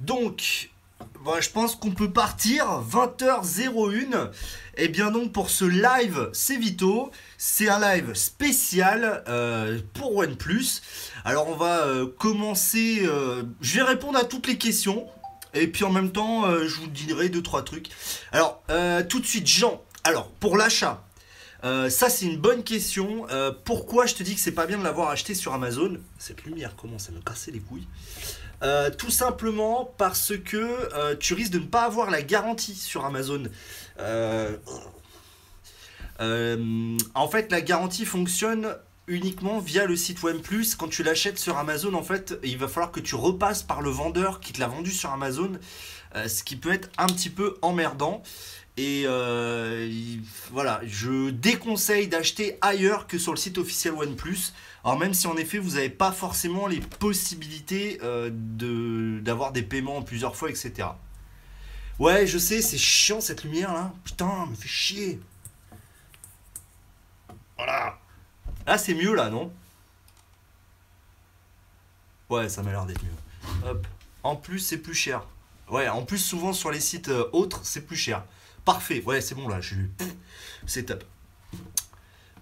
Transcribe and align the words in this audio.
Donc, 0.00 0.70
je 1.40 1.50
pense 1.50 1.76
qu'on 1.76 1.92
peut 1.92 2.10
partir 2.10 2.82
20h01. 2.82 4.32
Et 4.76 4.88
bien 4.88 5.12
donc 5.12 5.30
pour 5.32 5.50
ce 5.50 5.64
live, 5.64 6.28
c'est 6.32 6.56
Vito. 6.56 7.12
C'est 7.38 7.68
un 7.68 7.78
live 7.78 8.14
spécial 8.14 9.22
euh, 9.28 9.78
pour 9.94 10.16
OnePlus. 10.16 10.82
Alors 11.24 11.48
on 11.48 11.54
va 11.54 11.86
euh, 11.86 12.08
commencer. 12.18 13.02
euh, 13.04 13.44
je 13.60 13.76
vais 13.76 13.82
répondre 13.82 14.18
à 14.18 14.24
toutes 14.24 14.48
les 14.48 14.58
questions. 14.58 15.06
Et 15.54 15.68
puis 15.68 15.84
en 15.84 15.90
même 15.90 16.10
temps, 16.10 16.42
je 16.50 16.80
vous 16.80 16.88
dirai 16.88 17.28
deux 17.28 17.40
trois 17.40 17.62
trucs. 17.62 17.90
Alors 18.32 18.64
tout 19.08 19.20
de 19.20 19.26
suite, 19.26 19.46
Jean. 19.46 19.80
Alors 20.02 20.28
pour 20.32 20.56
l'achat. 20.56 21.05
Euh, 21.64 21.88
ça 21.90 22.08
c'est 22.10 22.26
une 22.26 22.38
bonne 22.38 22.62
question. 22.62 23.26
Euh, 23.30 23.52
pourquoi 23.64 24.06
je 24.06 24.14
te 24.14 24.22
dis 24.22 24.34
que 24.34 24.40
c'est 24.40 24.52
pas 24.52 24.66
bien 24.66 24.78
de 24.78 24.84
l'avoir 24.84 25.10
acheté 25.10 25.34
sur 25.34 25.52
Amazon? 25.54 25.98
Cette 26.18 26.44
lumière 26.44 26.76
commence 26.76 27.08
à 27.08 27.12
me 27.12 27.20
casser 27.20 27.50
les 27.50 27.60
couilles. 27.60 27.88
Euh, 28.62 28.90
tout 28.90 29.10
simplement 29.10 29.92
parce 29.98 30.32
que 30.36 31.14
tu 31.16 31.34
risques 31.34 31.52
de 31.52 31.58
ne 31.58 31.66
pas 31.66 31.82
avoir 31.82 32.10
la 32.10 32.22
garantie 32.22 32.74
sur 32.74 33.04
Amazon. 33.04 33.44
En 36.18 37.28
fait, 37.28 37.52
la 37.52 37.60
garantie 37.60 38.06
fonctionne 38.06 38.76
uniquement 39.08 39.60
via 39.60 39.84
le 39.86 39.94
site 39.94 40.24
OnePlus. 40.24 40.74
Quand 40.78 40.88
tu 40.88 41.02
l'achètes 41.02 41.38
sur 41.38 41.58
Amazon, 41.58 41.94
en 41.94 42.02
fait, 42.02 42.38
il 42.42 42.58
va 42.58 42.66
falloir 42.66 42.92
que 42.92 43.00
tu 43.00 43.14
repasses 43.14 43.62
par 43.62 43.82
le 43.82 43.90
vendeur 43.90 44.40
qui 44.40 44.52
te 44.52 44.60
l'a 44.60 44.68
vendu 44.68 44.90
sur 44.90 45.10
Amazon, 45.10 45.52
ce 46.14 46.42
qui 46.42 46.56
peut 46.56 46.72
être 46.72 46.88
un 46.98 47.06
petit 47.06 47.30
peu 47.30 47.56
emmerdant. 47.62 48.22
Et 48.78 49.04
euh, 49.06 49.86
il- 49.90 50.22
voilà, 50.52 50.80
je 50.84 51.30
déconseille 51.30 52.08
d'acheter 52.08 52.58
ailleurs 52.60 53.06
que 53.06 53.16
sur 53.18 53.32
le 53.32 53.38
site 53.38 53.56
officiel 53.58 53.94
OnePlus. 53.94 54.52
Alors 54.84 54.98
même 54.98 55.14
si 55.14 55.26
en 55.26 55.36
effet 55.36 55.58
vous 55.58 55.70
n'avez 55.72 55.88
pas 55.90 56.12
forcément 56.12 56.66
les 56.66 56.80
possibilités 56.80 57.98
euh, 58.02 58.30
d'avoir 59.22 59.52
des 59.52 59.62
paiements 59.62 59.96
en 59.96 60.02
plusieurs 60.02 60.36
fois, 60.36 60.50
etc. 60.50 60.88
Ouais, 61.98 62.26
je 62.26 62.36
sais, 62.36 62.60
c'est 62.60 62.76
chiant 62.78 63.20
cette 63.22 63.44
lumière 63.44 63.72
là. 63.72 63.92
Putain, 64.04 64.46
me 64.46 64.54
fait 64.54 64.68
chier. 64.68 65.20
Voilà. 67.56 67.98
Là 68.66 68.76
c'est 68.76 68.94
mieux 68.94 69.14
là, 69.14 69.30
non? 69.30 69.50
Ouais, 72.28 72.48
ça 72.48 72.62
m'a 72.62 72.72
l'air 72.72 72.84
d'être 72.86 73.02
mieux. 73.02 73.68
Hop. 73.70 73.86
En 74.22 74.36
plus, 74.36 74.58
c'est 74.58 74.78
plus 74.78 74.94
cher. 74.94 75.24
Ouais, 75.70 75.88
en 75.88 76.02
plus, 76.04 76.18
souvent 76.18 76.52
sur 76.52 76.70
les 76.72 76.80
sites 76.80 77.08
euh, 77.08 77.28
autres, 77.32 77.60
c'est 77.64 77.82
plus 77.86 77.96
cher. 77.96 78.24
Parfait, 78.66 79.00
ouais, 79.06 79.20
c'est 79.20 79.36
bon 79.36 79.46
là, 79.46 79.60
je... 79.60 79.76
c'est 80.66 80.82
top. 80.82 81.04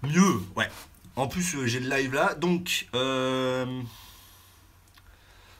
Mieux, 0.01 0.41
ouais. 0.55 0.67
En 1.15 1.27
plus, 1.27 1.55
euh, 1.55 1.67
j'ai 1.67 1.79
le 1.79 1.87
live 1.87 2.15
là. 2.15 2.33
Donc, 2.33 2.87
euh, 2.95 3.65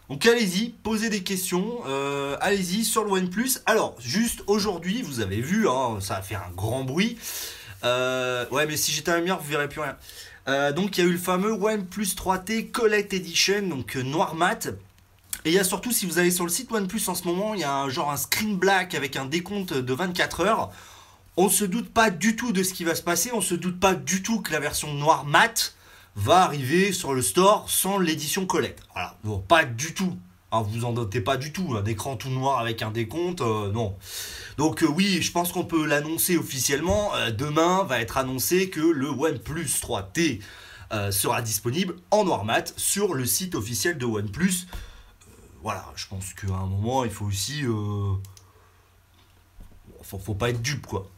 donc 0.09 0.25
allez-y, 0.25 0.69
posez 0.69 1.09
des 1.09 1.21
questions. 1.21 1.81
euh, 1.85 2.35
allez-y 2.41 2.83
sur 2.83 3.03
le 3.03 3.11
OnePlus. 3.11 3.59
Alors, 3.67 3.95
juste 3.99 4.41
aujourd'hui, 4.47 5.03
vous 5.03 5.19
avez 5.19 5.39
vu, 5.39 5.69
hein, 5.69 5.99
ça 6.01 6.17
a 6.17 6.21
fait 6.23 6.35
un 6.35 6.49
grand 6.55 6.83
bruit. 6.83 7.17
Ouais, 7.83 8.65
mais 8.67 8.75
si 8.75 8.91
j'étais 8.91 9.11
à 9.11 9.13
la 9.13 9.19
lumière, 9.19 9.37
vous 9.37 9.47
verrez 9.47 9.69
plus 9.69 9.81
rien. 9.81 10.71
Donc, 10.71 10.97
il 10.97 11.03
y 11.03 11.07
a 11.07 11.09
eu 11.09 11.13
le 11.13 11.19
fameux 11.19 11.51
OnePlus 11.51 12.15
3T 12.15 12.71
Collect 12.71 13.13
Edition, 13.13 13.61
donc 13.67 13.95
noir 13.97 14.33
mat. 14.33 14.69
Et 15.45 15.49
il 15.49 15.53
y 15.53 15.59
a 15.59 15.63
surtout, 15.63 15.91
si 15.91 16.07
vous 16.07 16.17
allez 16.17 16.31
sur 16.31 16.43
le 16.43 16.49
site 16.49 16.71
OnePlus 16.71 17.03
en 17.07 17.13
ce 17.13 17.25
moment, 17.25 17.53
il 17.53 17.59
y 17.59 17.63
a 17.63 17.71
un 17.71 17.87
genre 17.87 18.11
un 18.11 18.17
screen 18.17 18.57
black 18.57 18.95
avec 18.95 19.15
un 19.15 19.25
décompte 19.25 19.73
de 19.73 19.93
24 19.93 20.41
heures. 20.41 20.71
On 21.37 21.49
se 21.49 21.65
doute 21.65 21.89
pas 21.89 22.09
du 22.09 22.35
tout 22.35 22.51
de 22.51 22.63
ce 22.63 22.73
qui 22.73 22.83
va 22.83 22.95
se 22.95 23.03
passer, 23.03 23.29
on 23.31 23.41
se 23.41 23.53
doute 23.53 23.79
pas 23.79 23.93
du 23.93 24.23
tout 24.23 24.41
que 24.41 24.51
la 24.51 24.59
version 24.59 24.91
noir 24.93 25.23
mat 25.25 25.75
va 26.15 26.41
arriver 26.41 26.91
sur 26.91 27.13
le 27.13 27.21
store 27.21 27.69
sans 27.69 27.99
l'édition 27.99 28.47
collect. 28.47 28.81
Voilà, 28.93 29.17
non, 29.23 29.37
pas 29.37 29.65
du 29.65 29.93
tout. 29.93 30.17
Hein, 30.51 30.63
vous 30.67 30.83
en 30.83 30.93
doutez 30.93 31.21
pas 31.21 31.37
du 31.37 31.53
tout. 31.53 31.75
Un 31.75 31.85
écran 31.85 32.15
tout 32.15 32.29
noir 32.29 32.59
avec 32.59 32.81
un 32.81 32.89
décompte, 32.89 33.41
euh, 33.41 33.71
non. 33.71 33.95
Donc 34.57 34.81
euh, 34.81 34.87
oui, 34.87 35.21
je 35.21 35.31
pense 35.31 35.51
qu'on 35.51 35.65
peut 35.65 35.85
l'annoncer 35.85 36.37
officiellement. 36.37 37.13
Euh, 37.15 37.29
demain 37.29 37.83
va 37.83 37.99
être 37.99 38.17
annoncé 38.17 38.71
que 38.71 38.79
le 38.79 39.09
OnePlus 39.09 39.65
3T 39.65 40.41
euh, 40.91 41.11
sera 41.11 41.41
disponible 41.43 41.97
en 42.09 42.23
noir 42.23 42.45
mat 42.45 42.73
sur 42.77 43.13
le 43.13 43.25
site 43.25 43.53
officiel 43.53 43.99
de 43.99 44.05
OnePlus. 44.05 44.65
Voilà, 45.65 45.83
je 45.95 46.05
pense 46.05 46.35
qu'à 46.35 46.53
un 46.53 46.67
moment, 46.67 47.05
il 47.05 47.09
faut 47.09 47.25
aussi... 47.25 47.63
euh, 47.63 48.13
faut, 50.03 50.19
faut 50.19 50.35
pas 50.35 50.51
être 50.51 50.61
dupe, 50.61 50.85
quoi. 50.85 51.09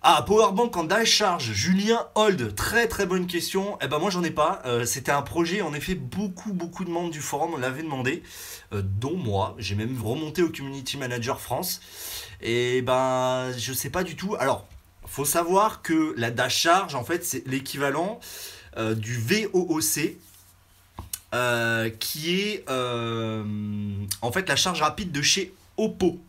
Ah, 0.00 0.22
Powerbank 0.26 0.74
en 0.74 0.84
dash 0.84 1.10
charge, 1.10 1.52
Julien 1.52 2.06
Hold, 2.14 2.54
très 2.54 2.88
très 2.88 3.04
bonne 3.04 3.26
question. 3.26 3.76
Eh 3.82 3.88
ben 3.88 3.98
moi 3.98 4.08
j'en 4.08 4.24
ai 4.24 4.30
pas. 4.30 4.62
Euh, 4.64 4.86
C'était 4.86 5.12
un 5.12 5.20
projet, 5.20 5.60
en 5.60 5.74
effet, 5.74 5.94
beaucoup 5.94 6.54
beaucoup 6.54 6.86
de 6.86 6.90
membres 6.90 7.10
du 7.10 7.20
forum 7.20 7.60
l'avaient 7.60 7.82
demandé, 7.82 8.22
euh, 8.72 8.80
dont 8.82 9.18
moi. 9.18 9.54
J'ai 9.58 9.74
même 9.74 10.02
remonté 10.02 10.42
au 10.42 10.48
Community 10.48 10.96
Manager 10.96 11.38
France. 11.38 11.82
Et 12.40 12.80
ben 12.80 13.52
je 13.58 13.74
sais 13.74 13.90
pas 13.90 14.02
du 14.02 14.16
tout. 14.16 14.34
Alors, 14.38 14.66
faut 15.04 15.26
savoir 15.26 15.82
que 15.82 16.14
la 16.16 16.30
dash 16.30 16.56
charge, 16.56 16.94
en 16.94 17.04
fait, 17.04 17.22
c'est 17.22 17.46
l'équivalent 17.46 18.18
du 18.96 19.18
VOOC. 19.18 20.16
Euh, 21.34 21.90
qui 21.90 22.40
est 22.40 22.64
euh, 22.70 23.44
en 24.22 24.30
fait 24.30 24.48
la 24.48 24.54
charge 24.54 24.80
rapide 24.80 25.10
de 25.10 25.22
chez 25.22 25.52
Oppo. 25.76 26.20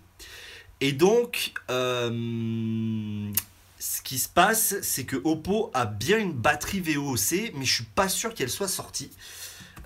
Et 0.81 0.91
donc, 0.91 1.53
euh, 1.69 3.31
ce 3.77 4.01
qui 4.01 4.17
se 4.17 4.27
passe, 4.27 4.75
c'est 4.81 5.05
que 5.05 5.15
Oppo 5.17 5.69
a 5.75 5.85
bien 5.85 6.17
une 6.17 6.33
batterie 6.33 6.81
VOC, 6.81 7.53
mais 7.53 7.63
je 7.63 7.75
suis 7.75 7.83
pas 7.83 8.09
sûr 8.09 8.33
qu'elle 8.33 8.49
soit 8.49 8.67
sortie. 8.67 9.11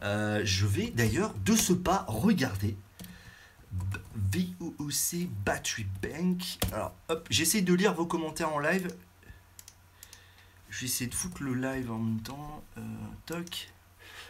Je 0.01 0.65
vais 0.65 0.87
d'ailleurs 0.87 1.33
de 1.45 1.55
ce 1.55 1.73
pas 1.73 2.05
regarder. 2.07 2.75
VOC 4.15 5.27
Battery 5.45 5.85
Bank. 6.01 6.57
Alors, 6.73 6.93
hop, 7.09 7.27
j'essaie 7.29 7.61
de 7.61 7.73
lire 7.73 7.93
vos 7.93 8.05
commentaires 8.05 8.53
en 8.53 8.59
live. 8.59 8.87
Je 10.69 10.79
vais 10.81 10.85
essayer 10.87 11.09
de 11.09 11.15
foutre 11.15 11.43
le 11.43 11.53
live 11.53 11.91
en 11.91 11.99
même 11.99 12.21
temps. 12.21 12.63
Toc. 13.25 13.69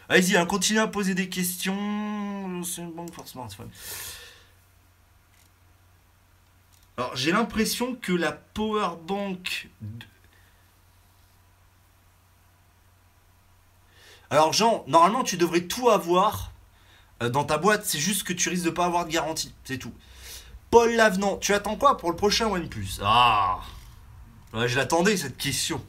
Allez-y, 0.08 0.36
hein, 0.36 0.46
continuez 0.46 0.80
à 0.80 0.86
poser 0.86 1.14
des 1.14 1.28
questions. 1.28 2.62
C'est 2.64 2.82
une 2.82 2.92
banque 2.92 3.10
smartphone. 3.24 3.70
Alors, 6.96 7.16
j'ai 7.16 7.32
l'impression 7.32 7.94
que 7.94 8.12
la 8.12 8.32
power 8.32 8.90
bank. 9.06 9.68
Alors, 14.30 14.52
Jean, 14.52 14.84
normalement, 14.86 15.24
tu 15.24 15.36
devrais 15.36 15.62
tout 15.62 15.88
avoir 15.88 16.52
euh, 17.22 17.28
dans 17.28 17.44
ta 17.44 17.58
boîte. 17.58 17.84
C'est 17.84 17.98
juste 17.98 18.24
que 18.24 18.32
tu 18.32 18.48
risques 18.48 18.64
de 18.64 18.70
pas 18.70 18.84
avoir 18.84 19.06
de 19.06 19.10
garantie. 19.10 19.54
C'est 19.64 19.78
tout. 19.78 19.92
Paul 20.70 20.94
Lavenant, 20.94 21.36
tu 21.36 21.52
attends 21.52 21.76
quoi 21.76 21.96
pour 21.98 22.10
le 22.10 22.16
prochain 22.16 22.46
OnePlus? 22.46 23.00
Ah 23.02 23.60
Je 24.54 24.76
l'attendais, 24.76 25.16
cette 25.16 25.36
question. 25.36 25.84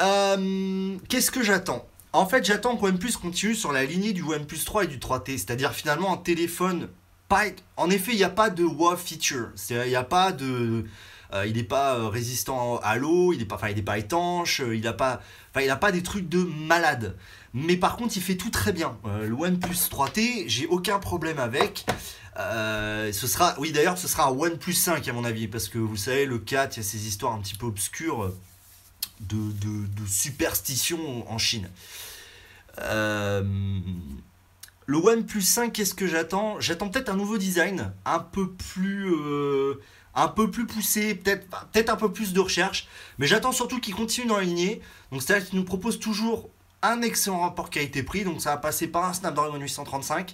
Euh, 0.00 0.96
Qu'est-ce 1.08 1.30
que 1.30 1.42
j'attends? 1.42 1.86
En 2.12 2.26
fait, 2.26 2.44
j'attends 2.44 2.76
que 2.76 2.84
OnePlus 2.84 3.12
continue 3.12 3.54
sur 3.54 3.72
la 3.72 3.84
lignée 3.84 4.12
du 4.12 4.22
OnePlus 4.22 4.64
3 4.64 4.84
et 4.84 4.86
du 4.86 4.98
3T. 4.98 5.38
C'est-à-dire, 5.38 5.72
finalement, 5.72 6.12
un 6.12 6.18
téléphone 6.18 6.88
pas- 7.28 7.44
en 7.78 7.88
effet, 7.88 8.12
il 8.12 8.18
n'y 8.18 8.24
a 8.24 8.28
pas 8.30 8.50
de 8.50 8.64
wow 8.64 8.96
feature. 8.96 9.48
Il 9.70 9.88
n'y 9.88 9.94
a 9.96 10.04
pas 10.04 10.32
de. 10.32 10.84
euh, 11.32 11.46
il 11.46 11.54
n'est 11.56 11.62
pas 11.64 11.94
euh, 11.96 12.08
résistant 12.08 12.78
à 12.82 12.96
l'eau, 12.96 13.32
il 13.32 13.38
n'est 13.38 13.46
pas, 13.46 13.56
pas 13.56 13.98
étanche, 13.98 14.60
il 14.70 14.82
n'a 14.82 14.92
pas, 14.92 15.22
pas 15.54 15.92
des 15.92 16.02
trucs 16.02 16.28
de 16.28 16.42
malade. 16.42 17.16
Mais 17.54 17.76
par 17.78 17.96
contre, 17.96 18.14
il 18.16 18.22
fait 18.22 18.36
tout 18.36 18.50
très 18.50 18.72
bien. 18.72 18.98
Le 19.04 19.32
OnePlus 19.32 19.74
3T, 19.90 20.44
j'ai 20.48 20.66
aucun 20.66 20.98
problème 20.98 21.38
avec. 21.38 21.86
Ce 22.36 23.26
sera, 23.26 23.54
oui 23.58 23.72
d'ailleurs, 23.72 23.96
ce 23.96 24.08
sera 24.08 24.28
un 24.28 24.32
OnePlus 24.32 24.74
5 24.74 25.06
à 25.08 25.12
mon 25.14 25.24
avis, 25.24 25.48
parce 25.48 25.68
que 25.68 25.78
vous 25.78 25.96
savez, 25.96 26.26
le 26.26 26.38
4, 26.38 26.76
il 26.76 26.80
y 26.80 26.80
a 26.80 26.82
ces 26.86 27.06
histoires 27.06 27.32
un 27.32 27.40
petit 27.40 27.54
peu 27.54 27.64
obscures 27.66 28.30
de, 29.28 30.06
superstition 30.06 31.30
en 31.30 31.38
Chine. 31.38 31.68
Euh, 32.78 33.42
le 34.86 34.96
OnePlus 34.98 35.42
5, 35.42 35.72
qu'est-ce 35.72 35.94
que 35.94 36.06
j'attends? 36.06 36.60
J'attends 36.60 36.88
peut-être 36.88 37.08
un 37.08 37.16
nouveau 37.16 37.38
design, 37.38 37.92
un 38.04 38.18
peu 38.18 38.50
plus, 38.50 39.12
euh, 39.12 39.80
un 40.14 40.28
peu 40.28 40.50
plus 40.50 40.66
poussé, 40.66 41.14
peut-être 41.14 41.46
peut 41.72 41.84
un 41.88 41.96
peu 41.96 42.12
plus 42.12 42.32
de 42.32 42.40
recherche, 42.40 42.88
mais 43.18 43.26
j'attends 43.26 43.52
surtout 43.52 43.80
qu'il 43.80 43.94
continue 43.94 44.26
dans 44.26 44.36
la 44.36 44.44
lignée. 44.44 44.80
Donc 45.10 45.22
c'est-à-dire 45.22 45.48
qu'il 45.48 45.58
nous 45.58 45.64
propose 45.64 45.98
toujours 45.98 46.48
un 46.82 47.00
excellent 47.02 47.40
rapport 47.40 47.70
qualité-prix, 47.70 48.24
donc 48.24 48.40
ça 48.40 48.50
va 48.50 48.56
passer 48.56 48.88
par 48.88 49.04
un 49.04 49.12
Snapdragon 49.12 49.56
835, 49.56 50.32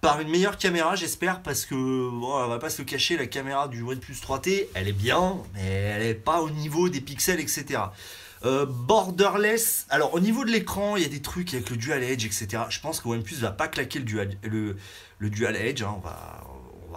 par 0.00 0.20
une 0.20 0.28
meilleure 0.28 0.58
caméra, 0.58 0.94
j'espère, 0.94 1.42
parce 1.42 1.64
que 1.64 1.74
bon, 1.74 2.34
on 2.34 2.48
va 2.48 2.58
pas 2.58 2.70
se 2.70 2.82
le 2.82 2.84
cacher, 2.84 3.16
la 3.16 3.26
caméra 3.26 3.66
du 3.66 3.82
OnePlus 3.82 4.14
3T, 4.14 4.68
elle 4.74 4.88
est 4.88 4.92
bien, 4.92 5.36
mais 5.54 5.64
elle 5.64 6.02
est 6.02 6.14
pas 6.14 6.42
au 6.42 6.50
niveau 6.50 6.88
des 6.88 7.00
pixels, 7.00 7.40
etc. 7.40 7.80
Euh, 8.44 8.66
borderless. 8.66 9.86
Alors 9.88 10.14
au 10.14 10.20
niveau 10.20 10.44
de 10.44 10.50
l'écran, 10.50 10.96
il 10.96 11.02
y 11.02 11.06
a 11.06 11.08
des 11.08 11.22
trucs 11.22 11.54
avec 11.54 11.70
le 11.70 11.76
Dual 11.76 12.02
Edge, 12.02 12.24
etc. 12.26 12.64
Je 12.68 12.80
pense 12.80 13.00
que 13.00 13.08
OnePlus 13.08 13.36
va 13.36 13.50
pas 13.50 13.68
claquer 13.68 13.98
le 13.98 14.04
Dual, 14.04 14.36
le, 14.42 14.76
dual 15.30 15.56
Edge. 15.56 15.82
hein, 15.82 15.94
on, 15.96 16.00
va, 16.00 16.44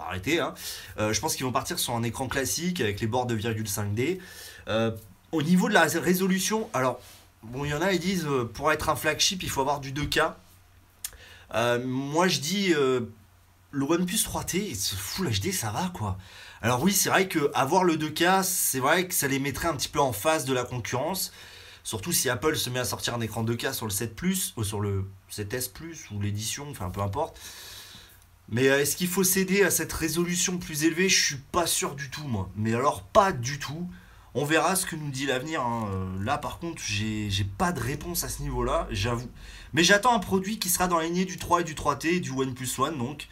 arrêter. 0.06 0.40
hein. 0.40 0.54
Euh, 0.98 1.12
je 1.12 1.20
pense 1.20 1.36
qu'ils 1.36 1.44
vont 1.44 1.52
partir 1.52 1.78
sur 1.78 1.94
un 1.94 2.02
écran 2.02 2.28
classique 2.28 2.80
avec 2.80 3.00
les 3.00 3.06
bords 3.06 3.26
de 3.26 3.36
2,5D. 3.36 4.18
Euh, 4.68 4.90
au 5.32 5.42
niveau 5.42 5.68
de 5.68 5.74
la 5.74 5.82
résolution, 5.82 6.68
alors 6.74 7.00
bon, 7.42 7.64
il 7.64 7.70
y 7.70 7.74
en 7.74 7.82
a 7.82 7.92
ils 7.92 8.00
disent 8.00 8.26
pour 8.54 8.72
être 8.72 8.88
un 8.88 8.96
flagship, 8.96 9.42
il 9.42 9.50
faut 9.50 9.60
avoir 9.60 9.80
du 9.80 9.92
2K. 9.92 10.32
Euh, 11.54 11.84
moi, 11.84 12.28
je 12.28 12.40
dis, 12.40 12.68
le 12.72 13.84
OnePlus 13.84 14.16
3T, 14.16 14.94
Full 14.96 15.30
HD, 15.30 15.52
ça 15.52 15.70
va 15.70 15.90
quoi. 15.94 16.18
Alors 16.62 16.82
oui, 16.82 16.92
c'est 16.92 17.08
vrai 17.08 17.26
que 17.26 17.50
avoir 17.54 17.84
le 17.84 17.96
2K, 17.96 18.42
c'est 18.42 18.80
vrai 18.80 19.08
que 19.08 19.14
ça 19.14 19.28
les 19.28 19.38
mettrait 19.38 19.68
un 19.68 19.76
petit 19.76 19.88
peu 19.88 20.00
en 20.00 20.12
face 20.12 20.44
de 20.44 20.52
la 20.52 20.64
concurrence. 20.64 21.32
Surtout 21.84 22.12
si 22.12 22.28
Apple 22.28 22.54
se 22.56 22.68
met 22.68 22.78
à 22.78 22.84
sortir 22.84 23.14
un 23.14 23.20
écran 23.22 23.44
2K 23.44 23.72
sur 23.72 23.86
le 23.86 23.90
7 23.90 24.14
Plus, 24.14 24.52
ou 24.58 24.64
sur 24.64 24.80
le 24.80 25.08
7S 25.32 25.72
Plus, 25.72 26.10
ou 26.10 26.20
l'édition, 26.20 26.68
enfin 26.70 26.90
peu 26.90 27.00
importe. 27.00 27.40
Mais 28.50 28.68
euh, 28.68 28.80
est-ce 28.80 28.96
qu'il 28.96 29.08
faut 29.08 29.24
céder 29.24 29.62
à 29.62 29.70
cette 29.70 29.92
résolution 29.92 30.58
plus 30.58 30.84
élevée? 30.84 31.08
Je 31.08 31.24
suis 31.24 31.36
pas 31.36 31.66
sûr 31.66 31.94
du 31.94 32.10
tout, 32.10 32.26
moi. 32.26 32.50
Mais 32.56 32.74
alors, 32.74 33.04
pas 33.04 33.32
du 33.32 33.58
tout. 33.58 33.88
On 34.34 34.44
verra 34.44 34.76
ce 34.76 34.84
que 34.86 34.96
nous 34.96 35.10
dit 35.10 35.24
l'avenir. 35.24 35.62
Hein. 35.62 35.88
Euh, 35.90 36.24
là, 36.24 36.36
par 36.36 36.58
contre, 36.58 36.82
j'ai 36.82 37.30
pas 37.56 37.72
de 37.72 37.80
réponse 37.80 38.22
à 38.24 38.28
ce 38.28 38.42
niveau-là, 38.42 38.86
j'avoue. 38.90 39.30
Mais 39.72 39.82
j'attends 39.82 40.14
un 40.14 40.18
produit 40.18 40.58
qui 40.58 40.68
sera 40.68 40.88
dans 40.88 40.98
la 40.98 41.04
lignée 41.04 41.24
du 41.24 41.38
3 41.38 41.62
et 41.62 41.64
du 41.64 41.74
3T, 41.74 42.20
du 42.20 42.30
OnePlus 42.30 42.68
One, 42.78 42.98
donc. 42.98 43.28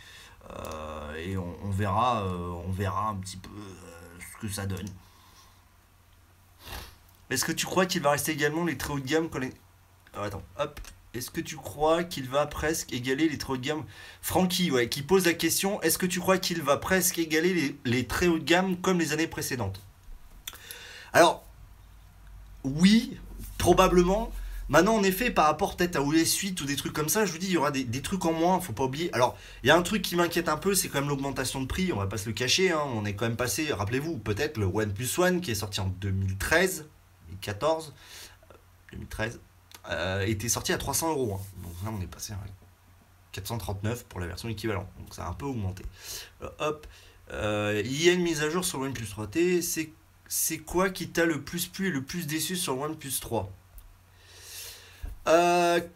Euh, 0.51 1.15
et 1.17 1.37
on, 1.37 1.71
verra, 1.71 2.25
on 2.25 2.71
verra 2.71 3.09
un 3.09 3.17
petit 3.17 3.37
peu 3.37 3.51
ce 4.21 4.47
que 4.47 4.53
ça 4.53 4.67
donne. 4.67 4.89
Est-ce 7.31 7.45
que 7.45 7.53
tu 7.53 7.67
crois 7.67 7.87
qu'il 7.87 8.03
va 8.03 8.13
rester 8.13 8.33
également 8.33 8.65
les 8.65 8.79
très 8.79 8.93
haut 8.93 9.01
de 9.01 9.07
gamme 9.07 9.29
les... 9.41 9.53
attends, 10.15 10.43
hop. 10.59 10.81
Est-ce 11.15 11.31
que 11.31 11.41
tu 11.41 11.57
crois 11.57 12.05
qu'il 12.05 12.29
va 12.29 12.47
presque 12.47 12.93
égaler 12.93 13.29
les 13.29 13.39
très 13.39 13.55
haut 13.55 13.57
de 13.57 13.63
gamme 13.63 13.85
Francky, 14.21 14.71
ouais, 14.71 14.89
qui 14.89 15.03
pose 15.03 15.25
la 15.25 15.33
question, 15.33 15.81
est-ce 15.83 15.97
que 15.99 16.07
tu 16.07 16.21
crois 16.21 16.39
qu'il 16.39 16.63
va 16.63 16.77
presque 16.77 17.19
égaler 17.19 17.77
les, 17.85 18.07
très 18.07 18.27
haut 18.29 18.39
de 18.39 18.45
gamme 18.45 18.77
comme 18.77 18.99
les 18.99 19.13
années 19.13 19.27
précédentes? 19.27 19.81
Alors, 21.13 21.45
oui, 22.65 23.19
probablement. 23.57 24.31
Maintenant, 24.69 24.97
en 24.97 25.03
effet, 25.03 25.31
par 25.31 25.47
rapport 25.47 25.77
peut-être 25.77 25.97
à 25.97 26.03
OS 26.03 26.25
Suite 26.25 26.61
ou 26.61 26.67
des 26.67 26.77
trucs 26.77 26.93
comme 26.93 27.09
ça, 27.09 27.25
je 27.25 27.33
vous 27.33 27.39
dis, 27.39 27.47
il 27.47 27.53
y 27.53 27.57
aura 27.57 27.71
des, 27.71 28.03
trucs 28.03 28.25
en 28.27 28.33
moins, 28.33 28.61
faut 28.61 28.75
pas 28.75 28.85
oublier. 28.85 29.13
Alors, 29.15 29.39
il 29.63 29.69
y 29.69 29.71
a 29.71 29.77
un 29.77 29.83
truc 29.83 30.03
qui 30.03 30.15
m'inquiète 30.15 30.49
un 30.49 30.59
peu, 30.59 30.75
c'est 30.75 30.89
quand 30.89 31.01
même 31.01 31.09
l'augmentation 31.09 31.63
de 31.63 31.67
prix, 31.67 31.91
on 31.93 31.97
va 31.97 32.07
pas 32.07 32.19
se 32.19 32.27
le 32.27 32.35
cacher. 32.35 32.71
Hein. 32.71 32.83
On 32.95 33.07
est 33.07 33.15
quand 33.15 33.27
même 33.27 33.37
passé, 33.37 33.73
rappelez-vous, 33.73 34.19
peut-être 34.19 34.59
le 34.59 34.67
OnePlus 34.67 35.09
One 35.19 35.41
qui 35.41 35.53
est 35.53 35.55
sorti 35.55 35.81
en 35.81 35.87
2013, 35.87 36.87
2014, 37.29 37.95
2013, 38.93 39.41
euh, 39.89 40.27
était 40.27 40.51
sorti 40.51 40.75
à 40.75 40.79
300 40.79 41.13
euros. 41.13 41.35
Hein. 41.41 41.63
Donc 41.63 41.73
là, 41.85 41.91
on 41.99 42.03
est 42.03 42.07
passé 42.07 42.35
à 42.35 42.39
439 43.33 44.05
pour 44.05 44.21
la 44.21 44.27
version 44.27 44.51
équivalente. 44.51 44.89
Donc 44.99 45.15
ça 45.15 45.25
a 45.25 45.31
un 45.31 45.35
peu 45.35 45.47
augmenté. 45.47 45.85
Euh, 46.43 46.49
hop. 46.59 46.87
Euh, 47.31 47.83
il 47.85 48.03
y 48.03 48.09
a 48.09 48.13
une 48.13 48.23
mise 48.23 48.43
à 48.43 48.51
jour 48.51 48.65
sur 48.65 48.81
le 48.81 48.87
OnePlus 48.87 49.07
3T. 49.07 49.63
C'est, 49.63 49.93
c'est 50.29 50.59
quoi 50.59 50.91
qui 50.91 51.09
t'a 51.09 51.25
le 51.25 51.43
plus 51.43 51.67
plu 51.69 51.89
et 51.89 51.91
le 51.91 52.03
plus 52.03 52.27
déçu 52.27 52.57
sur 52.57 52.75
le 52.75 52.83
OnePlus 52.83 53.21
3 53.21 53.51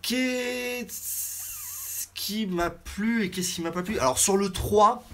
Qu'est-ce 0.02 1.29
qui 2.14 2.46
m'a 2.46 2.70
plu 2.70 3.25
et 3.25 3.31
qu'est-ce 3.31 3.55
qui 3.55 3.62
m'a 3.62 3.73
pas 3.73 3.82
plu? 3.82 3.99
Alors 3.99 4.19
sur 4.19 4.37
le 4.37 4.52
3, 4.52 5.05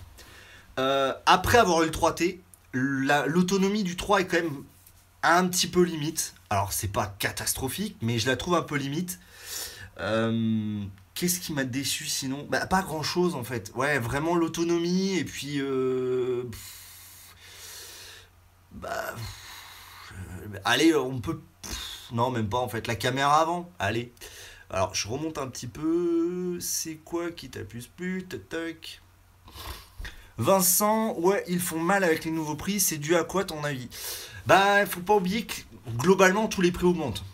après 0.77 1.59
avoir 1.59 1.83
eu 1.83 1.87
le 1.87 1.93
3T, 1.93 2.39
l'autonomie 2.73 3.85
du 3.85 3.97
3 3.97 4.21
est 4.21 4.27
quand 4.27 4.37
même 4.37 4.65
un 5.23 5.47
petit 5.49 5.67
peu 5.67 5.83
limite. 5.83 6.35
Alors, 6.51 6.73
c'est 6.73 6.89
pas 6.89 7.15
catastrophique, 7.19 7.97
mais 8.01 8.19
je 8.19 8.27
la 8.27 8.37
trouve 8.37 8.55
un 8.55 8.63
peu 8.63 8.77
limite. 8.77 9.19
Euh, 10.01 10.83
qu'est-ce 11.15 11.41
qui 11.41 11.53
m'a 11.53 11.65
déçu 11.65 12.07
sinon? 12.07 12.47
Bah, 12.49 12.67
Pas 12.67 12.83
grand 12.83 13.03
chose 13.03 13.35
en 13.35 13.45
fait. 13.45 13.73
Ouais, 13.75 13.99
vraiment 13.99 14.35
l'autonomie 14.35 15.17
et 15.17 15.25
puis. 15.25 15.61
Euh, 15.61 16.45
bah. 18.73 19.15
allez, 20.65 20.95
on 20.95 21.21
peut. 21.21 21.41
Non, 22.13 22.31
même 22.31 22.49
pas 22.49 22.59
en 22.59 22.69
fait. 22.69 22.87
La 22.87 22.95
caméra 22.95 23.41
avant. 23.41 23.71
Allez. 23.79 24.13
Alors, 24.71 24.95
je 24.95 25.09
remonte 25.09 25.39
un 25.39 25.49
petit 25.49 25.67
peu. 25.67 26.59
C'est 26.61 26.97
quoi 26.97 27.31
qui 27.31 27.49
t'a 27.49 27.61
plus 27.61 27.87
plu 27.87 28.25
Tac. 28.25 29.01
Vincent, 30.37 31.15
ouais, 31.19 31.43
ils 31.49 31.59
font 31.59 31.81
mal 31.81 32.05
avec 32.05 32.25
les 32.25 32.31
nouveaux 32.31 32.55
prix. 32.55 32.79
C'est 32.81 32.99
dû 32.99 33.17
à 33.17 33.25
quoi 33.25 33.45
ton 33.45 33.65
avis? 33.65 33.89
Bah, 34.47 34.87
faut 34.87 35.01
pas 35.01 35.17
oublier 35.17 35.45
que 35.47 35.55
globalement, 35.97 36.49
tous 36.49 36.61
les 36.61 36.71
prix 36.71 36.87
augmentent. 36.87 37.25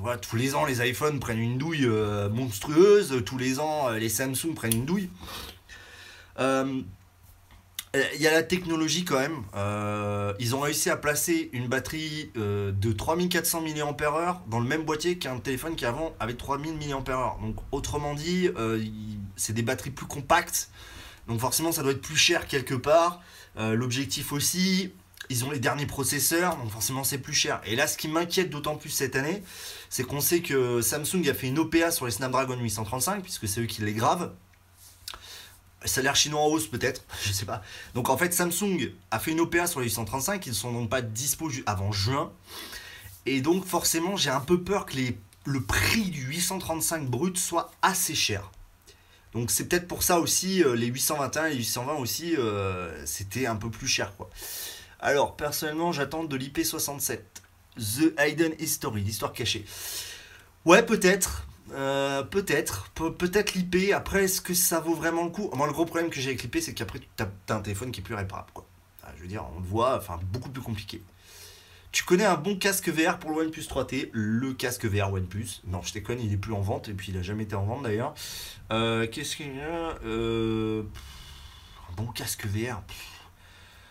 Voilà, 0.00 0.18
tous 0.18 0.36
les 0.36 0.54
ans, 0.54 0.66
les 0.66 0.86
iPhones 0.86 1.18
prennent 1.18 1.38
une 1.38 1.56
douille 1.56 1.86
euh, 1.86 2.28
monstrueuse. 2.28 3.22
Tous 3.24 3.38
les 3.38 3.60
ans, 3.60 3.88
euh, 3.88 3.98
les 3.98 4.10
Samsung 4.10 4.54
prennent 4.54 4.74
une 4.74 4.84
douille. 4.84 5.08
Euh, 6.38 6.82
il 8.14 8.20
y 8.20 8.26
a 8.26 8.32
la 8.32 8.42
technologie 8.42 9.04
quand 9.04 9.18
même. 9.18 9.44
ils 10.38 10.54
ont 10.54 10.60
réussi 10.60 10.90
à 10.90 10.96
placer 10.96 11.50
une 11.52 11.68
batterie 11.68 12.30
de 12.34 12.92
3400 12.92 13.60
mAh 13.60 14.42
dans 14.48 14.60
le 14.60 14.66
même 14.66 14.82
boîtier 14.84 15.18
qu'un 15.18 15.38
téléphone 15.38 15.76
qui 15.76 15.86
avant 15.86 16.14
avait 16.20 16.34
3000 16.34 16.74
mAh. 16.74 17.36
Donc 17.40 17.56
autrement 17.72 18.14
dit, 18.14 18.50
c'est 19.36 19.52
des 19.52 19.62
batteries 19.62 19.90
plus 19.90 20.06
compactes. 20.06 20.70
Donc 21.28 21.40
forcément, 21.40 21.72
ça 21.72 21.82
doit 21.82 21.92
être 21.92 22.02
plus 22.02 22.16
cher 22.16 22.46
quelque 22.46 22.74
part. 22.74 23.22
L'objectif 23.56 24.32
aussi, 24.32 24.92
ils 25.30 25.44
ont 25.44 25.50
les 25.50 25.60
derniers 25.60 25.86
processeurs, 25.86 26.56
donc 26.56 26.70
forcément 26.70 27.04
c'est 27.04 27.18
plus 27.18 27.32
cher. 27.32 27.60
Et 27.64 27.76
là, 27.76 27.86
ce 27.86 27.96
qui 27.96 28.08
m'inquiète 28.08 28.50
d'autant 28.50 28.76
plus 28.76 28.90
cette 28.90 29.16
année, 29.16 29.42
c'est 29.88 30.02
qu'on 30.02 30.20
sait 30.20 30.40
que 30.40 30.82
Samsung 30.82 31.28
a 31.28 31.34
fait 31.34 31.46
une 31.46 31.58
OPA 31.58 31.90
sur 31.92 32.06
les 32.06 32.12
Snapdragon 32.12 32.58
835, 32.58 33.22
puisque 33.22 33.48
c'est 33.48 33.60
eux 33.60 33.66
qui 33.66 33.82
les 33.82 33.94
gravent. 33.94 34.32
L'air 36.02 36.16
chinois 36.16 36.40
en 36.40 36.46
hausse 36.46 36.66
peut-être, 36.66 37.04
je 37.24 37.32
sais 37.32 37.46
pas. 37.46 37.62
Donc 37.94 38.08
en 38.08 38.16
fait, 38.16 38.32
Samsung 38.32 38.90
a 39.10 39.18
fait 39.18 39.32
une 39.32 39.40
OPA 39.40 39.66
sur 39.66 39.80
les 39.80 39.86
835, 39.86 40.46
ils 40.46 40.50
ne 40.50 40.54
sont 40.54 40.72
donc 40.72 40.90
pas 40.90 41.02
dispo 41.02 41.50
avant 41.66 41.92
juin. 41.92 42.32
Et 43.26 43.40
donc 43.40 43.64
forcément, 43.64 44.16
j'ai 44.16 44.30
un 44.30 44.40
peu 44.40 44.60
peur 44.60 44.86
que 44.86 44.96
le 45.44 45.60
prix 45.62 46.04
du 46.10 46.22
835 46.22 47.06
brut 47.06 47.36
soit 47.36 47.70
assez 47.82 48.14
cher. 48.14 48.50
Donc 49.32 49.50
c'est 49.50 49.66
peut-être 49.66 49.88
pour 49.88 50.02
ça 50.02 50.20
aussi, 50.20 50.62
euh, 50.62 50.74
les 50.74 50.86
821 50.86 51.46
et 51.46 51.50
les 51.50 51.56
820 51.56 51.94
aussi, 51.94 52.36
euh, 52.36 53.04
c'était 53.04 53.46
un 53.46 53.56
peu 53.56 53.68
plus 53.68 53.88
cher 53.88 54.16
quoi. 54.16 54.30
Alors, 55.04 55.36
personnellement, 55.36 55.92
j'attends 55.92 56.24
de 56.24 56.34
l'IP67. 56.34 57.18
The 57.76 58.14
Hidden 58.18 58.54
History, 58.58 59.02
l'histoire 59.02 59.34
cachée. 59.34 59.66
Ouais, 60.64 60.82
peut-être. 60.82 61.46
Euh, 61.74 62.22
peut-être. 62.22 62.90
peut-être 62.94 63.54
l'IP. 63.54 63.92
Après, 63.92 64.24
est-ce 64.24 64.40
que 64.40 64.54
ça 64.54 64.80
vaut 64.80 64.94
vraiment 64.94 65.24
le 65.24 65.30
coup? 65.30 65.50
Moi, 65.54 65.66
le 65.66 65.72
gros 65.72 65.84
problème 65.84 66.10
que 66.10 66.20
j'ai 66.20 66.30
avec 66.30 66.42
l'IP, 66.42 66.58
c'est 66.60 66.74
qu'après, 66.74 67.00
tu 67.00 67.22
as, 67.22 67.54
un 67.54 67.60
téléphone 67.60 67.90
qui 67.90 68.00
est 68.00 68.04
plus 68.04 68.14
réparable. 68.14 68.50
Quoi. 68.54 68.66
je 69.16 69.22
veux 69.22 69.28
dire, 69.28 69.44
on 69.54 69.60
le 69.60 69.66
voit, 69.66 69.96
enfin, 69.96 70.18
beaucoup 70.32 70.50
plus 70.50 70.62
compliqué. 70.62 71.02
Tu 71.92 72.02
connais 72.02 72.24
un 72.24 72.34
bon 72.34 72.56
casque 72.56 72.88
VR 72.88 73.18
pour 73.20 73.30
le 73.30 73.36
OnePlus 73.44 73.62
3T 73.62 74.10
Le 74.12 74.52
casque 74.52 74.84
VR 74.84 75.12
OnePlus 75.12 75.62
Non, 75.68 75.80
je 75.82 75.92
déconne, 75.92 76.20
il 76.20 76.32
est 76.32 76.36
plus 76.36 76.52
en 76.52 76.60
vente, 76.60 76.88
et 76.88 76.92
puis 76.92 77.12
il 77.12 77.18
a 77.18 77.22
jamais 77.22 77.44
été 77.44 77.54
en 77.54 77.64
vente 77.64 77.84
d'ailleurs. 77.84 78.14
Euh, 78.72 79.06
qu'est-ce 79.06 79.36
qu'il 79.36 79.54
y 79.54 79.60
a? 79.60 79.96
Euh, 80.04 80.82
Un 81.90 81.94
bon 81.94 82.06
casque 82.06 82.46
VR 82.46 82.82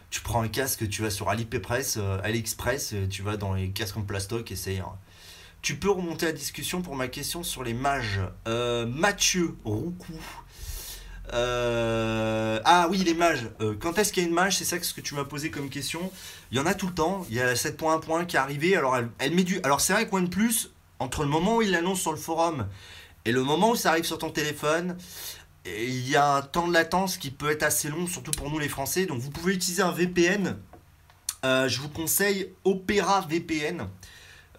tu 0.09 0.21
prends 0.21 0.43
un 0.43 0.47
casque, 0.47 0.87
tu 0.89 1.01
vas 1.01 1.09
sur 1.09 1.29
AliExpress, 1.29 1.97
euh, 1.97 2.19
AliExpress, 2.23 2.93
tu 3.09 3.23
vas 3.23 3.35
dans 3.35 3.55
les 3.55 3.71
casques 3.71 3.97
en 3.97 4.03
plastoc 4.03 4.51
et 4.51 4.55
c'est. 4.55 4.79
Tu 5.63 5.77
peux 5.77 5.89
remonter 5.89 6.25
la 6.25 6.33
discussion 6.33 6.81
pour 6.81 6.97
ma 6.97 7.07
question 7.07 7.41
sur 7.41 7.63
les 7.63 7.73
mages. 7.73 8.19
Euh, 8.49 8.85
Mathieu 8.85 9.55
Roucou. 9.63 10.19
Ah 11.31 12.87
oui, 12.89 12.97
les 12.97 13.13
mages. 13.13 13.49
quand 13.79 13.97
est-ce 13.97 14.11
qu'il 14.11 14.23
y 14.23 14.25
a 14.25 14.29
une 14.29 14.35
mage? 14.35 14.57
C'est 14.57 14.65
ça 14.65 14.75
ce 14.81 14.93
que 14.93 14.99
tu 14.99 15.15
m'as 15.15 15.23
posé 15.23 15.49
comme 15.49 15.69
question. 15.69 16.11
Il 16.51 16.57
y 16.57 16.59
en 16.59 16.65
a 16.65 16.73
tout 16.73 16.87
le 16.87 16.93
temps. 16.93 17.25
Il 17.29 17.35
y 17.35 17.39
a 17.39 17.45
la 17.45 17.53
7.1.1 17.53 18.25
qui 18.25 18.35
est 18.35 18.39
arrivée. 18.39 18.75
Alors, 18.75 18.97
elle, 19.19 19.33
met 19.33 19.43
du. 19.43 19.61
Alors, 19.63 19.79
c'est 19.79 19.93
vrai 19.93 20.05
que 20.05 20.13
OnePlus, 20.13 20.69
entre 20.99 21.23
le 21.23 21.29
moment 21.29 21.55
où 21.55 21.61
il 21.61 21.71
l'annonce 21.71 22.01
sur 22.01 22.11
le 22.11 22.17
forum 22.17 22.67
et 23.23 23.31
le 23.31 23.41
moment 23.41 23.71
où 23.71 23.75
ça 23.77 23.91
arrive 23.91 24.03
sur 24.03 24.17
ton 24.17 24.31
téléphone, 24.31 24.97
il 25.65 26.09
y 26.09 26.17
a 26.17 26.35
un 26.35 26.41
temps 26.41 26.67
de 26.67 26.73
latence 26.73 27.15
qui 27.15 27.31
peut 27.31 27.49
être 27.49 27.63
assez 27.63 27.87
long, 27.87 28.05
surtout 28.05 28.31
pour 28.31 28.49
nous 28.49 28.59
les 28.59 28.67
Français. 28.67 29.05
Donc 29.05 29.19
vous 29.19 29.31
pouvez 29.31 29.53
utiliser 29.53 29.81
un 29.81 29.93
VPN. 29.93 30.57
Euh, 31.45 31.69
je 31.69 31.79
vous 31.79 31.89
conseille 31.89 32.51
Opera 32.65 33.21
VPN. 33.21 33.87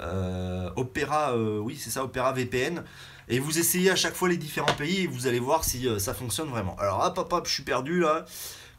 Euh, 0.01 0.71
Opera, 0.77 1.33
euh, 1.33 1.59
oui 1.59 1.77
c'est 1.81 1.91
ça, 1.91 2.05
Opera 2.05 2.33
VPN. 2.33 2.85
Et 3.29 3.39
vous 3.39 3.59
essayez 3.59 3.91
à 3.91 3.97
chaque 3.97 4.15
fois 4.15 4.29
les 4.29 4.37
différents 4.37 4.75
pays 4.75 5.03
et 5.03 5.07
vous 5.07 5.27
allez 5.27 5.39
voir 5.39 5.65
si 5.65 5.89
ça 5.99 6.13
fonctionne 6.13 6.49
vraiment. 6.49 6.77
Alors 6.79 7.03
hop 7.05 7.17
hop 7.19 7.33
hop, 7.33 7.49
je 7.49 7.53
suis 7.53 7.63
perdu 7.63 8.01
là. 8.01 8.27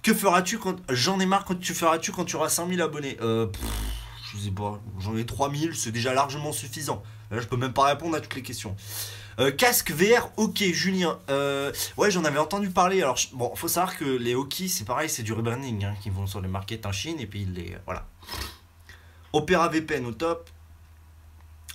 Que 0.03 0.13
feras-tu 0.13 0.59
quand... 0.59 0.75
J'en 0.89 1.19
ai 1.19 1.25
marre 1.25 1.45
quand 1.45 1.59
tu 1.59 1.73
feras-tu 1.73 2.11
quand 2.11 2.25
tu 2.25 2.35
auras 2.35 2.49
5000 2.49 2.79
abonnés? 2.81 3.17
Je 3.19 4.37
sais 4.37 4.51
pas, 4.51 4.79
j'en 4.99 5.17
ai 5.17 5.25
3000, 5.25 5.75
c'est 5.75 5.91
déjà 5.91 6.13
largement 6.13 6.51
suffisant. 6.51 7.01
Là 7.31 7.39
je 7.39 7.47
peux 7.47 7.57
même 7.57 7.73
pas 7.73 7.85
répondre 7.85 8.15
à 8.15 8.21
toutes 8.21 8.35
les 8.35 8.43
questions. 8.43 8.75
Euh, 9.37 9.51
casque 9.51 9.91
VR, 9.91 10.29
ok, 10.37 10.63
Julien. 10.71 11.19
Euh, 11.29 11.71
ouais, 11.97 12.09
j'en 12.09 12.23
avais 12.23 12.39
entendu 12.39 12.69
parler. 12.69 13.01
Alors, 13.01 13.17
bon, 13.33 13.53
faut 13.55 13.67
savoir 13.67 13.97
que 13.97 14.05
les 14.05 14.33
hockey, 14.33 14.67
c'est 14.67 14.85
pareil, 14.85 15.09
c'est 15.09 15.23
du 15.23 15.33
rebranding, 15.33 15.83
hein, 15.83 15.93
qui 16.01 16.09
vont 16.09 16.25
sur 16.25 16.39
les 16.39 16.47
markets 16.47 16.85
en 16.85 16.91
Chine 16.91 17.19
et 17.19 17.25
puis 17.25 17.45
les. 17.45 17.75
Voilà. 17.85 18.05
Opera 19.33 19.67
VPN 19.67 20.05
au 20.05 20.13
top. 20.13 20.49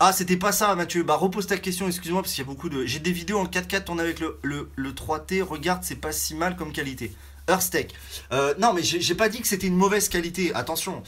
Ah, 0.02 0.14
c'était 0.14 0.38
pas 0.38 0.50
ça, 0.50 0.74
Mathieu. 0.74 1.02
Bah, 1.02 1.14
repose 1.14 1.46
ta 1.46 1.58
question, 1.58 1.86
excuse-moi, 1.86 2.22
parce 2.22 2.32
qu'il 2.32 2.42
y 2.42 2.46
a 2.46 2.48
beaucoup 2.48 2.70
de. 2.70 2.86
J'ai 2.86 3.00
des 3.00 3.12
vidéos 3.12 3.38
en 3.38 3.44
4K 3.44 3.84
tournées 3.84 4.02
avec 4.02 4.18
le, 4.18 4.38
le, 4.42 4.92
3T. 4.92 5.42
Regarde, 5.42 5.84
c'est 5.84 5.96
pas 5.96 6.10
si 6.10 6.34
mal 6.34 6.56
comme 6.56 6.72
qualité. 6.72 7.14
Earthstech. 7.48 7.92
Euh, 8.32 8.54
non, 8.58 8.72
mais 8.72 8.82
j'ai 8.82 9.14
pas 9.14 9.28
dit 9.28 9.42
que 9.42 9.46
c'était 9.46 9.66
une 9.66 9.76
mauvaise 9.76 10.08
qualité. 10.08 10.54
Attention. 10.54 11.02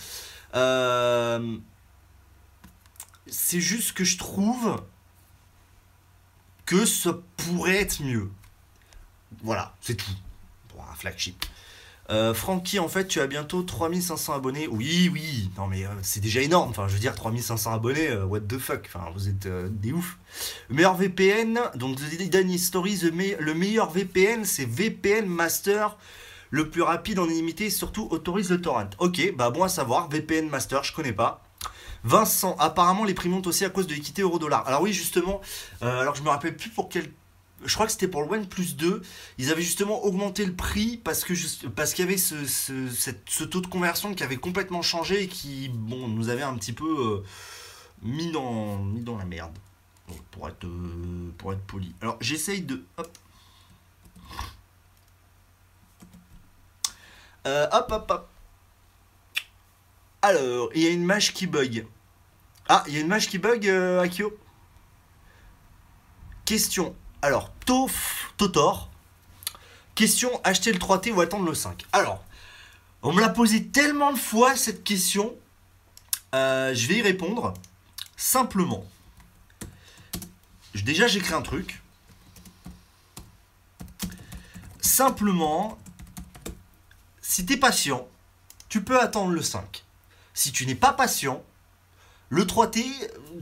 Euh, 0.55 1.57
c'est 3.27 3.63
juste 3.63 3.95
que 3.95 4.05
je 4.05 4.19
trouve 4.19 4.83
que 6.67 6.85
ça 6.85 7.19
pourrait 7.39 7.81
être 7.81 8.03
mieux. 8.03 8.31
Voilà, 9.43 9.75
c'est 9.81 9.95
tout. 9.95 10.13
Pour 10.69 10.85
un 10.85 10.95
flagship. 10.95 11.47
Euh, 12.11 12.35
Francky, 12.35 12.79
en 12.79 12.89
fait, 12.89 13.07
tu 13.07 13.21
as 13.21 13.27
bientôt 13.27 13.63
3500 13.63 14.35
abonnés. 14.35 14.67
Oui, 14.67 15.09
oui, 15.13 15.51
non 15.57 15.67
mais 15.69 15.85
euh, 15.85 15.91
c'est 16.03 16.21
déjà 16.21 16.41
énorme. 16.41 16.71
Enfin, 16.71 16.89
je 16.89 16.95
veux 16.95 16.99
dire, 16.99 17.15
3500 17.15 17.73
abonnés, 17.73 18.09
euh, 18.09 18.25
what 18.25 18.41
the 18.41 18.59
fuck. 18.59 18.91
Enfin, 18.93 19.07
vous 19.15 19.29
êtes 19.29 19.49
des 19.81 19.93
ouf. 19.93 20.19
Le 20.69 20.77
meilleur 20.77 20.97
VPN, 20.97 21.61
donc 21.77 21.97
The 21.97 22.59
Story, 22.59 22.99
le 23.39 23.55
meilleur 23.55 23.91
VPN, 23.91 24.45
c'est 24.45 24.69
VPN 24.69 25.27
Master. 25.27 25.97
Le 26.51 26.69
plus 26.69 26.83
rapide 26.83 27.19
en 27.19 27.27
illimité 27.31 27.71
surtout 27.71 28.09
autorise 28.11 28.51
le 28.51 28.61
torrent. 28.61 28.91
Ok, 28.99 29.35
bah 29.37 29.49
bon 29.49 29.63
à 29.63 29.71
savoir, 29.71 30.11
VPN 30.11 30.51
Master, 30.51 30.85
je 30.85 30.93
connais 30.93 31.15
pas. 31.15 31.43
Vincent, 32.05 32.57
apparemment 32.59 33.05
les 33.05 33.15
prix 33.15 33.31
montent 33.31 33.47
aussi 33.47 33.65
à 33.65 33.71
cause 33.71 33.87
de 33.87 33.95
l'équité 33.95 34.21
euro-dollar. 34.21 34.67
Alors 34.67 34.83
oui, 34.83 34.93
justement, 34.93 35.41
alors 35.81 36.15
je 36.15 36.23
me 36.23 36.29
rappelle 36.29 36.55
plus 36.55 36.69
pour 36.69 36.91
quel 36.91 37.11
je 37.65 37.75
crois 37.75 37.87
que 37.87 37.93
c'était 37.93 38.09
pour 38.09 38.23
le 38.23 38.29
OnePlus 38.29 38.75
2, 38.75 39.03
ils 39.39 39.51
avaient 39.51 39.63
justement 39.63 40.05
augmenté 40.05 40.45
le 40.45 40.55
prix 40.55 40.97
parce 40.97 41.25
que 41.25 41.35
parce 41.69 41.95
qu'il 41.95 42.05
y 42.05 42.09
avait 42.09 42.17
ce, 42.17 43.45
taux 43.45 43.61
de 43.61 43.67
conversion 43.67 44.15
qui 44.15 44.23
avait 44.23 44.37
complètement 44.37 44.83
changé 44.83 45.23
et 45.23 45.29
qui 45.29 45.69
bon 45.69 46.09
nous 46.09 46.29
avait 46.29 46.43
un 46.43 46.57
petit 46.57 46.73
peu 46.73 46.85
euh, 46.85 47.25
mis 48.03 48.33
dans 48.33 48.79
mis 48.79 49.03
dans 49.03 49.17
la 49.17 49.25
merde 49.25 49.57
pour 50.31 50.49
être 50.49 50.65
euh, 50.65 51.33
pour 51.39 51.53
être 51.53 51.63
poli. 51.63 51.95
Alors 52.01 52.17
j'essaye 52.21 52.63
de 52.63 52.85
hop 52.97 53.19
euh, 57.47 57.67
hop 57.73 57.87
hop 57.91 58.11
hop. 58.11 58.29
Alors 60.23 60.71
il 60.75 60.83
y 60.83 60.87
a 60.87 60.91
une 60.91 61.05
mage 61.05 61.33
qui 61.33 61.47
bug. 61.47 61.87
Ah 62.69 62.85
il 62.87 62.95
y 62.95 62.97
a 62.97 63.01
une 63.01 63.09
mage 63.09 63.29
qui 63.29 63.39
bug 63.39 63.69
Akio? 63.69 64.37
Question 66.45 66.95
alors, 67.23 67.51
Totor, 68.37 68.91
question 69.95 70.41
acheter 70.43 70.73
le 70.73 70.79
3T 70.79 71.13
ou 71.13 71.21
attendre 71.21 71.47
le 71.47 71.55
5 71.55 71.87
Alors, 71.93 72.23
on 73.03 73.13
me 73.13 73.21
l'a 73.21 73.29
posé 73.29 73.69
tellement 73.69 74.13
de 74.13 74.19
fois 74.19 74.57
cette 74.57 74.83
question, 74.83 75.35
euh, 76.35 76.75
je 76.75 76.89
vais 76.89 76.97
y 76.97 77.03
répondre 77.03 77.55
simplement. 78.17 78.85
Déjà, 80.75 81.07
j'écris 81.07 81.35
un 81.35 81.43
truc. 81.43 81.81
Simplement, 84.81 85.79
si 87.21 87.47
tu 87.47 87.53
es 87.53 87.57
patient, 87.57 88.09
tu 88.69 88.83
peux 88.83 89.01
attendre 89.01 89.31
le 89.31 89.43
5. 89.43 89.85
Si 90.35 90.51
tu 90.51 90.67
n'es 90.67 90.75
pas 90.75 90.93
patient, 90.93 91.43
le 92.33 92.45
3T 92.47 92.83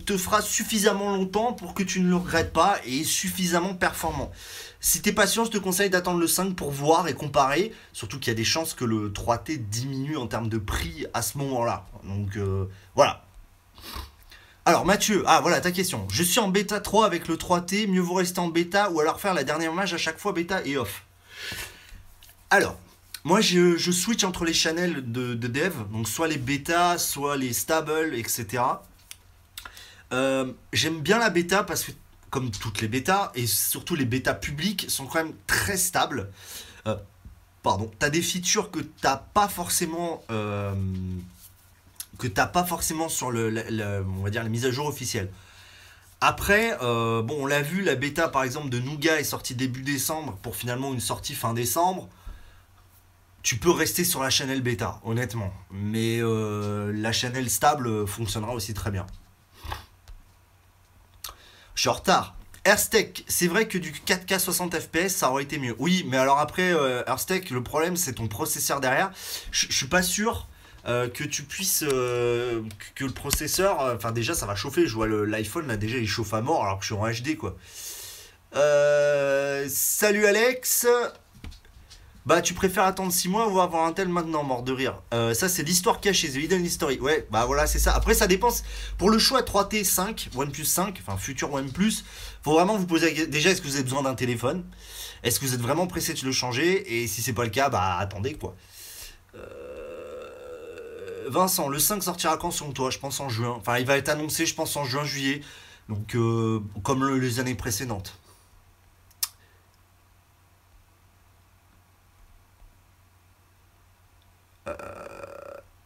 te 0.05 0.17
fera 0.17 0.43
suffisamment 0.43 1.15
longtemps 1.15 1.53
pour 1.53 1.75
que 1.75 1.85
tu 1.85 2.01
ne 2.01 2.09
le 2.09 2.17
regrettes 2.17 2.53
pas 2.53 2.81
et 2.85 3.05
suffisamment 3.05 3.73
performant. 3.73 4.33
Si 4.81 5.01
t'es 5.01 5.13
patient, 5.13 5.45
je 5.45 5.53
te 5.53 5.59
conseille 5.59 5.91
d'attendre 5.91 6.19
le 6.19 6.27
5 6.27 6.57
pour 6.57 6.73
voir 6.73 7.07
et 7.07 7.15
comparer. 7.15 7.73
Surtout 7.93 8.19
qu'il 8.19 8.33
y 8.33 8.35
a 8.35 8.35
des 8.35 8.43
chances 8.43 8.75
que 8.75 8.85
le 8.85 9.11
3T 9.11 9.69
diminue 9.69 10.17
en 10.17 10.27
termes 10.27 10.49
de 10.49 10.59
prix 10.59 11.07
à 11.15 11.23
ce 11.23 11.39
moment-là. 11.39 11.87
Donc 12.03 12.37
euh, 12.37 12.67
voilà. 12.97 13.23
Alors 14.65 14.85
Mathieu, 14.85 15.23
ah 15.25 15.41
voilà 15.41 15.61
ta 15.61 15.71
question. 15.71 16.09
Je 16.11 16.25
suis 16.25 16.41
en 16.41 16.49
bêta 16.49 16.81
3 16.81 17.07
avec 17.07 17.29
le 17.29 17.37
3T, 17.37 17.87
mieux 17.87 18.01
vaut 18.01 18.15
rester 18.15 18.41
en 18.41 18.49
bêta 18.49 18.91
ou 18.91 18.99
alors 18.99 19.21
faire 19.21 19.35
la 19.35 19.45
dernière 19.45 19.71
image 19.71 19.95
à 19.95 19.99
chaque 19.99 20.19
fois 20.19 20.33
bêta 20.33 20.67
et 20.67 20.77
off. 20.77 21.05
Alors, 22.51 22.77
moi, 23.25 23.41
je, 23.41 23.91
switch 23.91 24.25
entre 24.25 24.45
les 24.45 24.55
channels 24.55 25.13
de, 25.13 25.35
dev, 25.35 25.75
donc 25.93 26.09
soit 26.09 26.29
les 26.29 26.39
bêta, 26.39 26.97
soit 26.97 27.37
les 27.37 27.53
stable, 27.53 28.15
etc. 28.15 28.63
Euh, 30.13 30.53
j'aime 30.73 31.01
bien 31.01 31.19
la 31.19 31.29
bêta 31.29 31.63
parce 31.63 31.85
que, 31.85 31.93
comme 32.31 32.51
toutes 32.51 32.81
les 32.81 32.89
bêtas, 32.89 33.31
et 33.35 33.47
surtout 33.47 33.95
les 33.95 34.07
bêtas 34.07 34.35
publiques, 34.35 34.87
sont 34.89 35.07
quand 35.07 35.23
même 35.23 35.35
très 35.47 35.77
stables. 35.77 36.31
Euh, 36.87 36.97
pardon, 37.63 37.91
tu 37.99 38.07
as 38.07 38.11
des 38.11 38.23
features 38.23 38.71
que 38.71 38.81
tu 38.81 38.89
n'as 39.05 39.17
pas 39.19 39.49
forcément. 39.49 40.25
Euh, 40.31 40.75
que 42.19 42.27
t'as 42.27 42.47
pas 42.47 42.65
forcément 42.65 43.09
sur 43.09 43.31
le, 43.31 44.05
on 44.19 44.23
va 44.23 44.31
dire, 44.31 44.43
à 44.43 44.71
jour 44.71 44.87
officielles. 44.87 45.31
Après, 46.23 46.77
bon, 46.79 47.37
on 47.39 47.47
l'a 47.47 47.63
vu, 47.63 47.81
la 47.83 47.95
bêta 47.95 48.29
par 48.29 48.43
exemple 48.43 48.69
de 48.69 48.79
Nougat 48.79 49.21
est 49.21 49.25
sortie 49.25 49.55
début 49.55 49.81
décembre 49.81 50.37
pour 50.43 50.55
finalement 50.55 50.93
une 50.93 51.01
sortie 51.01 51.35
fin 51.35 51.55
décembre 51.55 52.11
tu 53.43 53.57
peux 53.57 53.71
rester 53.71 54.05
sur 54.05 54.23
la 54.23 54.31
channel 54.31 54.61
bêta, 54.61 55.01
honnêtement. 55.05 55.53
Mais 55.71 56.19
euh, 56.21 56.93
la 56.95 57.13
channel 57.13 57.49
stable 57.49 58.07
fonctionnera 58.07 58.53
aussi 58.53 58.75
très 58.75 58.91
bien. 58.91 59.07
Je 61.75 61.83
suis 61.83 61.89
en 61.89 61.95
retard. 61.95 62.37
C'est 63.27 63.47
vrai 63.47 63.67
que 63.67 63.79
du 63.79 63.91
4K 63.93 64.39
60 64.39 64.79
FPS, 64.79 65.09
ça 65.09 65.31
aurait 65.31 65.45
été 65.45 65.59
mieux. 65.59 65.75
Oui, 65.79 66.05
mais 66.07 66.19
alors 66.19 66.39
après, 66.39 66.73
euh, 66.75 67.03
le 67.07 67.63
problème, 67.63 67.97
c'est 67.97 68.13
ton 68.13 68.29
processeur 68.29 68.81
derrière. 68.81 69.11
Je 69.51 69.73
suis 69.73 69.89
pas 69.89 70.03
sûr 70.03 70.47
euh, 70.87 71.09
que 71.09 71.25
tu 71.25 71.43
puisses. 71.43 71.81
que 71.81 73.05
le 73.05 73.11
processeur. 73.11 73.81
Enfin, 73.97 74.13
déjà, 74.13 74.35
ça 74.35 74.45
va 74.45 74.55
chauffer. 74.55 74.87
Je 74.87 74.95
vois 74.95 75.09
l'iPhone, 75.09 75.67
là, 75.67 75.79
déjà, 75.79 75.97
il 75.97 76.07
chauffe 76.07 76.35
à 76.35 76.43
mort 76.43 76.65
alors 76.65 76.79
que 76.79 76.85
je 76.85 76.95
suis 76.95 77.03
en 77.03 77.11
HD, 77.11 77.39
quoi. 77.39 77.57
salut 79.69 80.27
Alex. 80.27 80.87
Bah, 82.31 82.41
tu 82.43 82.55
préfères 82.55 82.85
attendre 82.85 83.11
6 83.11 83.29
mois 83.29 83.49
ou 83.49 83.59
avoir 83.59 83.87
un 83.87 83.93
tel 83.93 84.09
maintenant, 84.09 84.45
mort 84.45 84.63
de 84.63 84.71
rire. 84.71 85.03
Euh, 85.13 85.35
ça, 85.35 85.49
c'est 85.49 85.65
l'histoire 85.65 86.01
cachée, 86.01 86.31
The 86.31 86.37
Hidden 86.37 86.65
History. 86.65 87.01
Ouais, 87.01 87.27
bah 87.33 87.45
voilà, 87.45 87.67
c'est 87.67 87.81
ça. 87.81 87.93
Après, 87.93 88.15
ça 88.15 88.29
dépend. 88.29 88.51
Pour 88.99 89.11
le 89.11 89.19
choix 89.19 89.43
3T 89.43 89.83
5, 89.83 90.29
OnePlus 90.37 90.65
5, 90.65 91.03
enfin 91.05 91.19
futur 91.19 91.53
OnePlus, 91.53 92.05
faut 92.45 92.53
vraiment 92.53 92.77
vous 92.77 92.87
poser 92.87 93.27
déjà 93.27 93.51
est-ce 93.51 93.61
que 93.61 93.67
vous 93.67 93.75
avez 93.75 93.83
besoin 93.83 94.05
d'un 94.05 94.15
téléphone? 94.15 94.65
Est-ce 95.25 95.41
que 95.41 95.45
vous 95.45 95.55
êtes 95.55 95.61
vraiment 95.61 95.89
pressé 95.89 96.15
de 96.15 96.25
le 96.25 96.31
changer? 96.31 97.03
Et 97.03 97.09
si 97.09 97.21
c'est 97.21 97.33
pas 97.33 97.43
le 97.43 97.51
cas, 97.51 97.69
bah 97.69 97.97
attendez 97.99 98.35
quoi. 98.35 98.55
Euh, 99.35 99.41
Vincent, 101.27 101.69
le 101.69 101.81
5 101.81 102.01
sortira 102.01 102.37
quand 102.37 102.53
selon 102.53 102.71
toi? 102.71 102.91
Je 102.91 102.99
pense 103.01 103.19
en 103.19 103.29
juin. 103.29 103.57
Enfin, 103.59 103.79
il 103.79 103.87
va 103.87 103.97
être 103.97 104.09
annoncé, 104.09 104.47
je 104.47 104.55
pense 104.55 104.77
en 104.77 104.85
juin-juillet. 104.85 105.41
Donc, 105.89 106.15
euh, 106.15 106.61
comme 106.85 107.13
les 107.19 107.41
années 107.41 107.57
précédentes. 107.57 108.20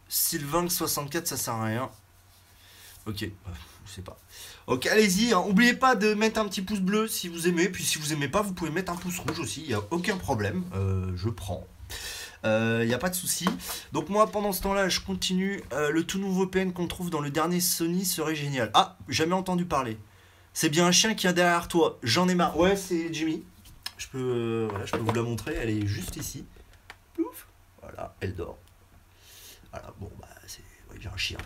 Sylvain 0.07 0.67
64, 0.69 1.27
ça 1.27 1.37
sert 1.37 1.53
à 1.53 1.65
rien. 1.65 1.89
Ok, 3.07 3.29
je 3.85 3.91
sais 3.91 4.01
pas. 4.01 4.17
Ok, 4.67 4.87
allez-y. 4.87 5.33
Hein. 5.33 5.43
Oubliez 5.47 5.75
pas 5.75 5.95
de 5.95 6.13
mettre 6.15 6.39
un 6.39 6.47
petit 6.47 6.63
pouce 6.63 6.79
bleu 6.79 7.07
si 7.07 7.27
vous 7.27 7.47
aimez. 7.47 7.69
Puis 7.69 7.83
si 7.83 7.99
vous 7.99 8.13
aimez 8.13 8.27
pas, 8.27 8.41
vous 8.41 8.53
pouvez 8.53 8.71
mettre 8.71 8.91
un 8.91 8.95
pouce 8.95 9.19
rouge 9.19 9.39
aussi. 9.39 9.61
Il 9.61 9.67
n'y 9.67 9.73
a 9.75 9.81
aucun 9.91 10.17
problème. 10.17 10.63
Euh, 10.75 11.11
je 11.15 11.29
prends. 11.29 11.67
Il 12.43 12.49
euh, 12.49 12.85
n'y 12.85 12.93
a 12.93 12.97
pas 12.97 13.09
de 13.09 13.15
souci. 13.15 13.47
Donc 13.91 14.09
moi, 14.09 14.31
pendant 14.31 14.51
ce 14.51 14.61
temps-là, 14.63 14.89
je 14.89 15.01
continue. 15.01 15.63
Euh, 15.73 15.91
le 15.91 16.03
tout 16.03 16.17
nouveau 16.17 16.47
PN 16.47 16.73
qu'on 16.73 16.87
trouve 16.87 17.11
dans 17.11 17.21
le 17.21 17.29
dernier 17.29 17.59
Sony 17.59 18.05
serait 18.05 18.35
génial. 18.35 18.71
Ah, 18.73 18.97
jamais 19.07 19.33
entendu 19.33 19.65
parler. 19.65 19.97
C'est 20.53 20.69
bien 20.69 20.87
un 20.87 20.91
chien 20.91 21.13
qui 21.13 21.27
est 21.27 21.33
derrière 21.33 21.67
toi. 21.67 21.99
J'en 22.01 22.27
ai 22.27 22.35
marre. 22.35 22.57
Ouais, 22.57 22.75
c'est 22.75 23.13
Jimmy. 23.13 23.43
Je 23.97 24.07
peux, 24.07 24.67
voilà, 24.69 24.85
je 24.85 24.91
peux 24.93 24.97
vous 24.97 25.13
la 25.13 25.21
montrer. 25.21 25.55
Elle 25.59 25.69
est 25.69 25.85
juste 25.85 26.15
ici. 26.15 26.45
Ouf. 27.19 27.47
Voilà, 27.81 28.15
elle 28.19 28.35
dort. 28.35 28.57
Voilà, 29.75 29.93
bon, 29.99 30.09
bah, 30.21 30.27
c'est. 30.47 30.63
j'ai 30.99 31.09
un 31.09 31.17
chien. 31.17 31.37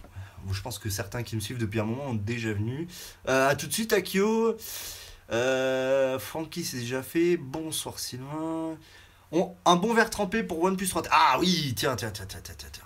Je 0.51 0.61
pense 0.61 0.77
que 0.77 0.89
certains 0.89 1.23
qui 1.23 1.35
me 1.35 1.41
suivent 1.41 1.57
depuis 1.57 1.79
un 1.79 1.83
moment 1.83 2.07
ont 2.07 2.13
déjà 2.13 2.53
venu. 2.53 2.87
Euh, 3.27 3.49
à 3.49 3.55
tout 3.55 3.65
de 3.65 3.73
suite, 3.73 3.91
Akio. 3.91 4.55
Euh, 5.31 6.19
Francky, 6.19 6.63
c'est 6.63 6.77
déjà 6.77 7.01
fait. 7.01 7.37
Bonsoir, 7.37 7.97
Sylvain. 7.97 8.77
un 9.31 9.75
bon 9.75 9.93
verre 9.93 10.11
trempé 10.11 10.43
pour 10.43 10.61
OnePlus 10.61 10.87
30. 10.89 11.07
Ah 11.11 11.37
oui, 11.39 11.73
tiens, 11.75 11.95
tiens, 11.95 12.11
tiens, 12.11 12.25
tiens, 12.27 12.39
tiens, 12.43 12.55
tiens. 12.71 12.83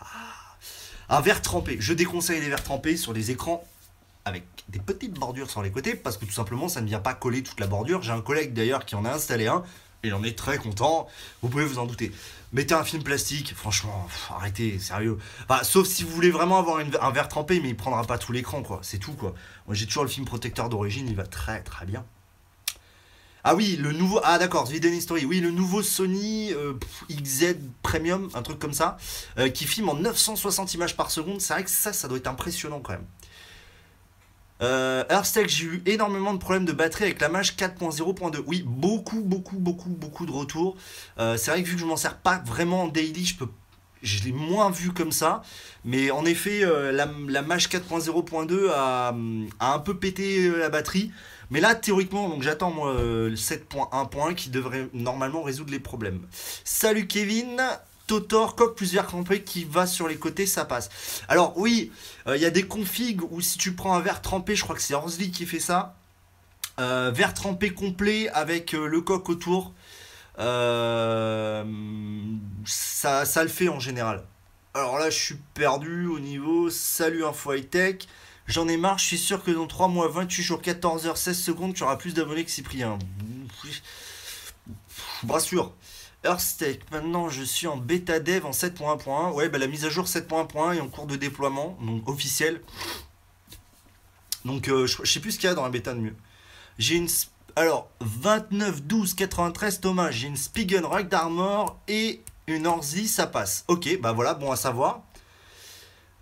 Ah. 0.00 1.16
Un 1.16 1.20
verre 1.20 1.42
trempé. 1.42 1.76
Je 1.78 1.92
déconseille 1.92 2.40
les 2.40 2.48
verres 2.48 2.64
trempés 2.64 2.96
sur 2.96 3.12
les 3.12 3.30
écrans 3.30 3.64
avec 4.24 4.44
des 4.68 4.80
petites 4.80 5.14
bordures 5.14 5.50
sur 5.50 5.62
les 5.62 5.70
côtés 5.70 5.94
parce 5.94 6.16
que 6.18 6.24
tout 6.24 6.32
simplement 6.32 6.68
ça 6.68 6.80
ne 6.80 6.86
vient 6.86 7.00
pas 7.00 7.14
coller 7.14 7.42
toute 7.42 7.60
la 7.60 7.68
bordure. 7.68 8.02
J'ai 8.02 8.12
un 8.12 8.20
collègue 8.20 8.52
d'ailleurs 8.52 8.84
qui 8.84 8.96
en 8.96 9.04
a 9.04 9.12
installé 9.12 9.46
un 9.46 9.62
il 10.04 10.14
en 10.14 10.22
est 10.22 10.36
très 10.36 10.58
content. 10.58 11.08
Vous 11.42 11.48
pouvez 11.48 11.64
vous 11.64 11.78
en 11.78 11.86
douter 11.86 12.12
mettez 12.52 12.74
un 12.74 12.84
film 12.84 13.02
plastique, 13.02 13.54
franchement, 13.54 14.08
arrêtez, 14.30 14.78
sérieux. 14.78 15.18
sauf 15.62 15.86
si 15.86 16.04
vous 16.04 16.10
voulez 16.10 16.30
vraiment 16.30 16.58
avoir 16.58 16.78
un 16.78 17.10
verre 17.10 17.28
trempé, 17.28 17.60
mais 17.60 17.68
il 17.68 17.76
prendra 17.76 18.04
pas 18.04 18.18
tout 18.18 18.32
l'écran, 18.32 18.62
quoi. 18.62 18.80
C'est 18.82 18.98
tout, 18.98 19.12
quoi. 19.12 19.34
Moi, 19.66 19.74
j'ai 19.74 19.86
toujours 19.86 20.04
le 20.04 20.10
film 20.10 20.26
protecteur 20.26 20.68
d'origine, 20.68 21.08
il 21.08 21.16
va 21.16 21.26
très 21.26 21.62
très 21.62 21.86
bien. 21.86 22.04
Ah 23.42 23.54
oui, 23.54 23.76
le 23.76 23.92
nouveau. 23.92 24.20
Ah 24.22 24.38
d'accord, 24.38 24.70
History. 24.70 25.24
Oui, 25.24 25.40
le 25.40 25.50
nouveau 25.50 25.82
Sony 25.82 26.52
euh, 26.52 26.74
XZ 27.10 27.56
Premium, 27.82 28.28
un 28.34 28.42
truc 28.42 28.58
comme 28.58 28.74
ça, 28.74 28.98
euh, 29.38 29.48
qui 29.48 29.64
filme 29.64 29.88
en 29.88 29.94
960 29.94 30.74
images 30.74 30.94
par 30.94 31.10
seconde. 31.10 31.40
C'est 31.40 31.54
vrai 31.54 31.64
que 31.64 31.70
ça, 31.70 31.94
ça 31.94 32.06
doit 32.06 32.18
être 32.18 32.26
impressionnant 32.26 32.80
quand 32.80 32.92
même. 32.92 33.06
Euh, 34.62 35.04
j'ai 35.46 35.64
eu 35.64 35.82
énormément 35.86 36.34
de 36.34 36.38
problèmes 36.38 36.64
de 36.64 36.72
batterie 36.72 37.04
avec 37.04 37.20
la 37.20 37.28
Mage 37.28 37.56
4.0.2. 37.56 38.42
Oui, 38.46 38.62
beaucoup, 38.66 39.22
beaucoup, 39.22 39.56
beaucoup, 39.56 39.90
beaucoup 39.90 40.26
de 40.26 40.32
retours. 40.32 40.76
Euh, 41.18 41.36
c'est 41.36 41.50
vrai 41.50 41.62
que 41.62 41.68
vu 41.68 41.74
que 41.74 41.80
je 41.80 41.86
m'en 41.86 41.96
sers 41.96 42.16
pas 42.16 42.42
vraiment 42.44 42.82
en 42.82 42.88
daily, 42.88 43.24
je 43.24 43.36
peux 43.36 43.48
je 44.02 44.24
l'ai 44.24 44.32
moins 44.32 44.70
vu 44.70 44.92
comme 44.92 45.12
ça. 45.12 45.42
Mais 45.84 46.10
en 46.10 46.24
effet, 46.24 46.64
euh, 46.64 46.90
la, 46.90 47.06
la 47.28 47.42
Mage 47.42 47.68
4.0.2 47.68 48.70
a, 48.70 49.14
a, 49.58 49.74
un 49.74 49.78
peu 49.78 49.94
pété 49.98 50.46
euh, 50.46 50.58
la 50.58 50.70
batterie. 50.70 51.12
Mais 51.50 51.60
là, 51.60 51.74
théoriquement, 51.74 52.28
donc 52.30 52.42
j'attends 52.42 52.70
moi 52.70 52.94
le 52.94 53.34
7.1.1 53.34 54.34
qui 54.34 54.48
devrait 54.48 54.88
normalement 54.94 55.42
résoudre 55.42 55.70
les 55.70 55.80
problèmes. 55.80 56.26
Salut 56.64 57.08
Kevin 57.08 57.60
Totor, 58.10 58.56
coque 58.56 58.74
plus 58.74 58.92
verre 58.92 59.06
trempé 59.06 59.44
qui 59.44 59.62
va 59.62 59.86
sur 59.86 60.08
les 60.08 60.16
côtés, 60.16 60.44
ça 60.44 60.64
passe. 60.64 60.90
Alors 61.28 61.56
oui, 61.56 61.92
il 62.26 62.40
y 62.40 62.44
a 62.44 62.50
des 62.50 62.66
configs 62.66 63.22
où 63.30 63.40
si 63.40 63.56
tu 63.56 63.72
prends 63.72 63.94
un 63.94 64.00
verre 64.00 64.20
trempé, 64.20 64.56
je 64.56 64.64
crois 64.64 64.74
que 64.74 64.82
c'est 64.82 64.94
Horsley 64.94 65.28
qui 65.28 65.46
fait 65.46 65.60
ça. 65.60 65.94
verre 66.76 67.34
trempé 67.34 67.70
complet 67.70 68.28
avec 68.30 68.72
le 68.72 69.00
coq 69.00 69.28
autour. 69.28 69.72
ça, 70.36 71.64
ça 73.24 73.42
le 73.44 73.48
fait 73.48 73.68
en 73.68 73.78
général. 73.78 74.24
Alors 74.74 74.98
là, 74.98 75.08
je 75.08 75.16
suis 75.16 75.38
perdu 75.54 76.08
au 76.08 76.18
niveau 76.18 76.68
Salut 76.68 77.24
Info 77.24 77.52
High 77.52 77.70
Tech. 77.70 78.08
J'en 78.48 78.66
ai 78.66 78.76
marre, 78.76 78.98
je 78.98 79.04
suis 79.04 79.18
sûr 79.18 79.44
que 79.44 79.52
dans 79.52 79.68
3 79.68 79.86
mois 79.86 80.08
28 80.08 80.42
jours 80.42 80.60
14h16 80.60 81.34
secondes, 81.34 81.74
tu 81.74 81.84
auras 81.84 81.94
plus 81.94 82.14
d'abonnés 82.14 82.44
que 82.44 82.50
Cyprien. 82.50 82.98
Brassure. 85.22 85.72
Earthtech, 86.24 86.90
maintenant 86.90 87.28
je 87.28 87.42
suis 87.42 87.66
en 87.66 87.76
bêta 87.76 88.20
dev 88.20 88.44
en 88.44 88.50
7.1.1. 88.50 89.32
Ouais, 89.32 89.48
bah, 89.48 89.58
la 89.58 89.66
mise 89.66 89.84
à 89.84 89.88
jour 89.88 90.04
7.1.1 90.04 90.76
est 90.76 90.80
en 90.80 90.88
cours 90.88 91.06
de 91.06 91.16
déploiement, 91.16 91.78
donc 91.80 92.08
officiel. 92.08 92.60
Donc 94.44 94.68
euh, 94.68 94.86
je, 94.86 95.04
sais 95.04 95.20
plus 95.20 95.32
ce 95.32 95.38
qu'il 95.38 95.48
y 95.48 95.52
a 95.52 95.54
dans 95.54 95.64
la 95.64 95.70
bêta 95.70 95.94
de 95.94 96.00
mieux. 96.00 96.16
J'ai 96.78 96.96
une. 96.96 97.08
Alors, 97.56 97.90
29, 98.00 98.82
12, 98.82 99.14
93, 99.14 99.80
Thomas, 99.80 100.10
j'ai 100.10 100.28
une 100.28 100.36
Spigen 100.36 100.84
Rack 100.84 101.08
d'Armor 101.08 101.78
et 101.88 102.22
une 102.46 102.66
Orzi, 102.66 103.08
ça 103.08 103.26
passe. 103.26 103.64
Ok, 103.68 103.98
bah 104.00 104.12
voilà, 104.12 104.34
bon 104.34 104.52
à 104.52 104.56
savoir. 104.56 105.02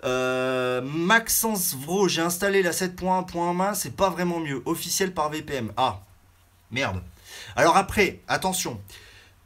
Euh, 0.05 0.81
Maxence 0.81 1.75
Vro, 1.75 2.07
j'ai 2.07 2.23
installé 2.23 2.63
la 2.63 2.71
7.1.1 2.71 3.75
c'est 3.75 3.97
pas 3.97 4.11
vraiment 4.11 4.39
mieux. 4.39 4.63
Officiel 4.65 5.13
par 5.13 5.29
VPN. 5.29 5.73
Ah, 5.77 6.03
merde. 6.71 7.03
Alors 7.57 7.77
après, 7.77 8.21
attention. 8.29 8.81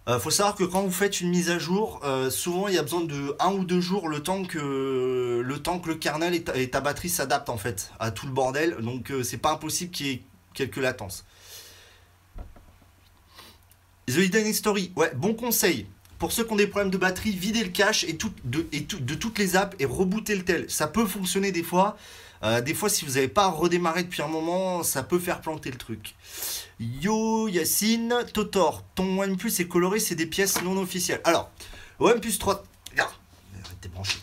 Euh, 0.08 0.18
faut 0.18 0.30
savoir 0.30 0.56
que 0.56 0.64
quand 0.64 0.82
vous 0.82 0.90
faites 0.90 1.20
une 1.20 1.30
mise 1.30 1.48
à 1.48 1.58
jour, 1.58 2.00
euh, 2.02 2.28
souvent 2.28 2.66
il 2.66 2.74
y 2.74 2.78
a 2.78 2.82
besoin 2.82 3.02
de 3.02 3.36
un 3.38 3.52
ou 3.52 3.64
deux 3.64 3.80
jours 3.80 4.08
le 4.08 4.20
temps 4.20 4.42
que 4.42 5.40
le, 5.44 5.58
temps 5.60 5.78
que 5.78 5.88
le 5.88 5.94
kernel 5.94 6.34
et 6.34 6.70
ta, 6.70 6.80
batterie 6.80 7.08
s'adaptent 7.08 7.50
en 7.50 7.56
fait 7.56 7.92
à 8.00 8.10
tout 8.10 8.26
le 8.26 8.32
bordel. 8.32 8.76
Donc 8.80 9.12
euh, 9.12 9.22
c'est 9.22 9.38
pas 9.38 9.52
impossible 9.52 9.92
qu'il 9.92 10.06
y 10.06 10.10
ait 10.10 10.22
quelques 10.54 10.78
latences. 10.78 11.24
The 14.08 14.16
Hidden 14.16 14.46
History, 14.46 14.92
ouais, 14.96 15.12
bon 15.14 15.34
conseil 15.34 15.86
pour 16.18 16.32
ceux 16.32 16.44
qui 16.44 16.52
ont 16.52 16.56
des 16.56 16.68
problèmes 16.68 16.90
de 16.90 16.98
batterie, 16.98 17.32
vider 17.32 17.64
le 17.64 17.70
cache 17.70 18.04
et, 18.04 18.12
de, 18.12 18.28
de, 18.44 19.14
toutes 19.14 19.38
les 19.40 19.56
apps 19.56 19.74
et 19.80 19.84
rebooter 19.84 20.36
le 20.36 20.44
tel. 20.44 20.70
Ça 20.70 20.86
peut 20.86 21.04
fonctionner 21.04 21.50
des 21.50 21.64
fois. 21.64 21.96
Des 22.64 22.74
fois, 22.74 22.88
si 22.88 23.04
vous 23.04 23.14
n'avez 23.14 23.26
pas 23.26 23.48
redémarré 23.48 24.04
depuis 24.04 24.22
un 24.22 24.28
moment, 24.28 24.84
ça 24.84 25.02
peut 25.02 25.18
faire 25.18 25.40
planter 25.40 25.72
le 25.72 25.78
truc. 25.78 26.14
Yo 27.00 27.48
Yacine, 27.48 28.24
Totor, 28.32 28.82
ton 28.94 29.20
OnePlus 29.20 29.52
est 29.60 29.68
coloré, 29.68 30.00
c'est 30.00 30.14
des 30.14 30.26
pièces 30.26 30.62
non 30.62 30.76
officielles. 30.78 31.20
Alors, 31.24 31.50
OnePlus 32.00 32.38
3. 32.38 32.64
Regarde, 32.90 33.12
branché. 33.92 34.18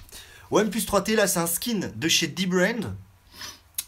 OnePlus 0.52 0.82
3T, 0.82 1.16
là, 1.16 1.28
c'est 1.28 1.40
un 1.40 1.48
skin 1.48 1.92
de 1.96 2.08
chez 2.08 2.28
D-Brand. 2.28 2.96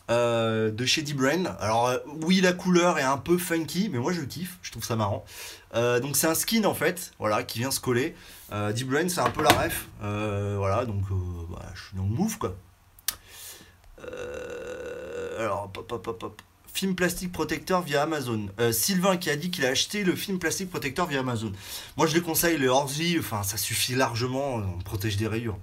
Euh, 0.10 0.72
de 0.72 0.86
chez 0.86 1.04
D-Brain. 1.04 1.46
Alors 1.60 1.88
euh, 1.88 1.98
oui, 2.24 2.42
la 2.42 2.52
couleur 2.52 3.00
est 3.00 3.04
un 3.04 3.18
peu 3.18 3.38
funky, 3.38 3.88
mais 3.88 3.98
moi 3.98 4.12
je 4.12 4.22
kiffe, 4.22 4.58
je 4.62 4.72
trouve 4.72 4.84
ça 4.84 4.98
marrant. 4.98 5.24
Euh, 5.74 6.02
donc 6.02 6.18
c'est 6.18 6.28
un 6.28 6.36
skin 6.36 6.66
en 6.66 6.74
fait, 6.74 7.14
voilà, 7.18 7.44
qui 7.44 7.60
vient 7.60 7.72
se 7.72 7.80
coller. 7.80 8.16
D-Brain, 8.52 9.08
c'est 9.08 9.22
un 9.22 9.30
peu 9.30 9.42
la 9.42 9.52
ref, 9.52 9.88
voilà, 10.02 10.86
donc 10.86 11.04
bah, 11.50 11.62
je 11.74 11.82
suis 11.82 11.96
dans 11.96 12.04
le 12.04 12.10
move 12.10 12.38
quoi. 12.38 12.56
alors, 15.40 15.72
pop, 15.72 15.88
pop, 15.88 16.20
pop, 16.20 16.42
film 16.74 16.96
plastique 16.96 17.32
protecteur 17.32 17.82
via 17.82 18.04
Amazon. 18.04 18.48
Sylvain 18.72 19.18
qui 19.18 19.30
a 19.30 19.36
dit 19.36 19.52
qu'il 19.52 19.66
a 19.66 19.70
acheté 19.70 20.04
le 20.04 20.16
film 20.16 20.40
plastique 20.40 20.70
protecteur 20.70 21.08
via 21.08 21.20
Amazon. 21.20 21.52
Moi 21.98 22.08
je 22.08 22.16
les 22.16 22.22
conseille, 22.22 22.58
le 22.58 22.70
Orzi, 22.70 23.18
enfin 23.20 23.44
ça 23.44 23.58
suffit 23.58 23.96
largement, 23.96 24.56
on 24.56 24.80
protège 24.80 25.18
des 25.18 25.28
rayures. 25.28 25.58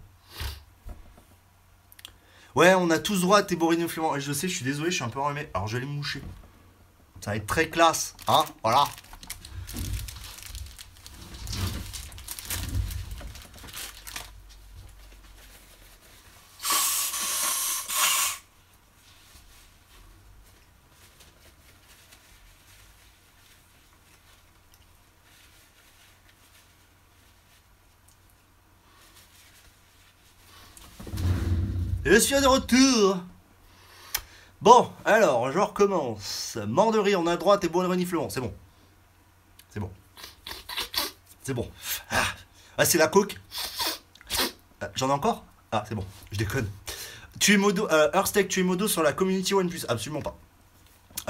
Ouais, 2.55 2.75
on 2.75 2.91
a 2.91 2.99
tous 2.99 3.21
droit 3.21 3.39
à 3.39 3.43
tes 3.43 3.55
Et 3.55 4.21
Je 4.21 4.33
sais, 4.33 4.49
je 4.49 4.55
suis 4.57 4.65
désolé, 4.65 4.91
je 4.91 4.97
suis 4.97 5.05
un 5.05 5.09
peu 5.09 5.21
enrhumé. 5.21 5.49
Alors 5.55 5.69
je 5.69 5.77
vais 5.77 5.85
les 5.85 5.91
moucher. 5.91 6.21
Ça 7.21 7.31
va 7.31 7.37
être 7.37 7.47
très 7.47 7.69
classe. 7.69 8.17
Hein 8.27 8.45
Voilà. 8.63 8.85
Je 32.19 32.25
suis 32.25 32.41
de 32.41 32.49
retour 32.49 33.17
Bon, 34.61 34.91
alors, 35.05 35.53
je 35.53 35.59
recommence. 35.61 36.59
Rire, 36.59 37.21
on 37.21 37.29
a 37.29 37.37
droite 37.37 37.63
et 37.63 37.69
bon 37.69 37.87
reniflement. 37.89 38.29
C'est 38.29 38.41
bon. 38.41 38.53
C'est 39.71 39.79
bon. 39.79 39.89
C'est 41.45 41.55
bon. 41.55 41.71
Ah, 42.11 42.25
ah 42.77 42.85
c'est 42.85 42.99
la 42.99 43.07
coke. 43.07 43.39
Ah, 44.81 44.91
j'en 44.97 45.11
ai 45.11 45.13
encore? 45.13 45.45
Ah, 45.71 45.85
c'est 45.89 45.95
bon. 45.95 46.05
Je 46.33 46.39
déconne. 46.39 46.69
Tu 47.39 47.55
es 47.55 47.57
modo, 47.57 47.87
euh, 47.89 48.11
tu 48.49 48.61
es 48.61 48.63
modo 48.65 48.89
sur 48.89 49.05
la 49.05 49.13
community 49.13 49.55
OnePlus 49.55 49.85
Absolument 49.89 50.21
pas. 50.21 50.37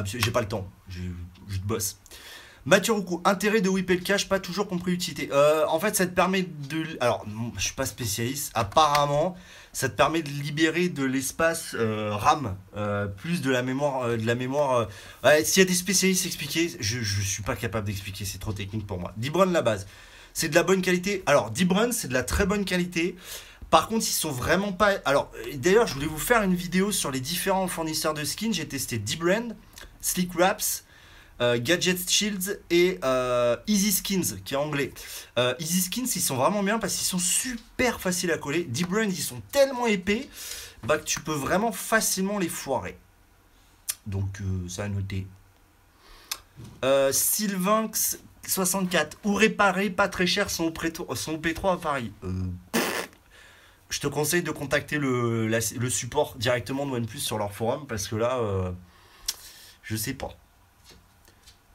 J'ai 0.07 0.31
pas 0.31 0.41
le 0.41 0.49
temps. 0.49 0.67
Je, 0.89 1.03
je 1.49 1.59
bosse. 1.59 1.99
Mathieu 2.67 2.93
Roucou, 2.93 3.23
intérêt 3.25 3.61
de 3.61 3.69
whipper 3.69 3.95
le 3.95 4.03
cache, 4.03 4.29
pas 4.29 4.41
toujours 4.41 4.69
compris 4.69 4.93
l'utilité. 4.93 5.31
Euh, 5.33 5.65
en 5.69 5.81
fait, 5.81 5.97
ça 5.97 6.07
te 6.07 6.15
permet 6.15 6.43
de. 6.43 6.85
Alors, 7.01 7.25
je 7.57 7.63
suis 7.63 7.75
pas 7.75 7.87
spécialiste. 7.87 8.51
Apparemment, 8.55 9.37
ça 9.73 9.89
te 9.89 9.97
permet 9.97 10.23
de 10.23 10.29
libérer 10.29 10.89
de 10.89 11.05
l'espace 11.05 11.75
euh, 11.79 12.11
RAM, 12.13 12.57
euh, 12.77 13.07
plus 13.07 13.41
de 13.41 13.51
la 13.51 13.63
mémoire. 13.63 14.09
de 14.09 14.27
la 14.27 14.35
mémoire 14.35 14.89
S'il 15.45 15.63
y 15.63 15.67
a 15.67 15.69
des 15.69 15.75
spécialistes 15.75 16.27
expliqués, 16.27 16.77
je, 16.81 17.01
je 17.01 17.21
suis 17.23 17.43
pas 17.43 17.57
capable 17.57 17.87
d'expliquer, 17.87 18.25
c'est 18.25 18.39
trop 18.39 18.53
technique 18.53 18.87
pour 18.87 18.99
moi. 18.99 19.13
Dibron, 19.17 19.47
la 19.47 19.63
base. 19.63 19.87
C'est 20.35 20.49
de 20.49 20.55
la 20.55 20.63
bonne 20.63 20.83
qualité. 20.83 21.23
Alors, 21.27 21.51
Dibron, 21.51 21.91
c'est 21.93 22.09
de 22.09 22.15
la 22.15 22.23
très 22.23 22.47
bonne 22.47 22.65
qualité. 22.65 23.17
Par 23.71 23.89
contre, 23.89 24.07
ils 24.07 24.13
sont 24.13 24.31
vraiment 24.31 24.73
pas. 24.73 24.93
Alors, 25.05 25.31
d'ailleurs, 25.55 25.87
je 25.87 25.95
voulais 25.95 26.07
vous 26.07 26.19
faire 26.19 26.43
une 26.43 26.55
vidéo 26.55 26.91
sur 26.93 27.11
les 27.11 27.21
différents 27.21 27.69
fournisseurs 27.69 28.15
de 28.15 28.25
skins. 28.25 28.53
J'ai 28.53 28.67
testé 28.67 28.99
Dbrand, 28.99 29.55
Slick 30.01 30.35
Wraps. 30.35 30.85
Euh, 31.41 31.59
Gadget 31.61 32.11
Shields 32.11 32.59
et 32.71 32.99
euh, 33.05 33.57
Easy 33.69 33.93
Skins 33.93 34.41
qui 34.45 34.55
est 34.55 34.57
anglais. 34.57 34.93
Euh, 35.39 35.55
Easy 35.61 35.83
Skins 35.83 36.09
ils 36.17 36.21
sont 36.21 36.37
vraiment 36.37 36.65
bien 36.65 36.81
parce 36.81 36.97
qu'ils 36.97 37.07
sont 37.07 37.19
super 37.19 38.01
faciles 38.01 38.33
à 38.33 38.39
coller. 38.39 38.65
Deep 38.65 38.89
Brand 38.89 39.07
ils 39.07 39.23
sont 39.23 39.41
tellement 39.53 39.87
épais 39.87 40.29
bah, 40.83 40.99
que 40.99 41.05
tu 41.05 41.21
peux 41.21 41.35
vraiment 41.35 41.71
facilement 41.71 42.39
les 42.39 42.49
foirer. 42.49 42.99
Donc 44.07 44.39
ça 44.69 44.85
a 44.85 44.89
noté. 44.89 45.27
Sylvinx 47.13 48.19
64 48.45 49.19
ou 49.25 49.35
réparer 49.35 49.91
pas 49.91 50.09
très 50.09 50.27
cher 50.27 50.51
son, 50.51 50.71
P3 50.71 51.75
à 51.75 51.77
Paris. 51.77 52.13
je 53.91 54.01
te 54.01 54.09
conseille 54.09 54.43
de 54.43 54.51
contacter 54.51 54.99
le, 54.99 55.47
le 55.47 55.91
support 55.91 56.35
directement 56.37 56.85
de 56.85 56.93
OnePlus 56.93 57.21
sur 57.21 57.39
leur 57.39 57.53
forum 57.53 57.87
parce 57.87 58.09
que 58.09 58.17
là, 58.17 58.41
je 59.85 59.95
sais 59.95 60.15
pas. 60.15 60.37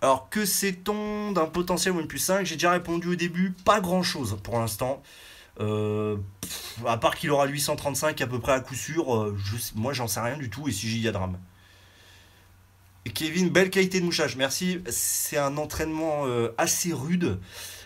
Alors 0.04 0.28
que 0.30 0.44
sait-on 0.44 1.32
d'un 1.32 1.46
potentiel 1.46 1.96
OnePlus 1.96 2.20
5 2.20 2.46
J'ai 2.46 2.56
déjà 2.56 2.72
répondu 2.72 3.08
au 3.08 3.16
début, 3.16 3.54
pas 3.64 3.80
grand-chose 3.80 4.38
pour 4.44 4.60
l'instant. 4.60 5.02
Euh, 5.62 6.18
à 6.86 6.98
part 6.98 7.16
qu'il 7.16 7.32
aura 7.32 7.48
835 7.48 8.20
à 8.20 8.28
peu 8.28 8.38
près 8.38 8.52
à 8.52 8.60
coup 8.60 8.76
sûr, 8.76 9.16
euh, 9.16 9.38
moi 9.76 9.94
j'en 9.94 10.10
sais 10.10 10.20
rien 10.20 10.38
du 10.38 10.50
tout 10.50 10.68
et 10.68 10.74
si 10.74 10.90
j'y 10.90 11.08
a 11.08 11.14
de 11.14 11.18
RAM. 11.18 11.38
Kevin, 13.14 13.48
belle 13.48 13.70
qualité 13.70 14.02
de 14.02 14.06
mouchage, 14.06 14.36
merci. 14.36 14.82
C'est 14.90 15.38
un 15.38 15.56
entraînement 15.56 16.26
euh, 16.26 16.54
assez 16.58 16.92
rude. 16.92 17.40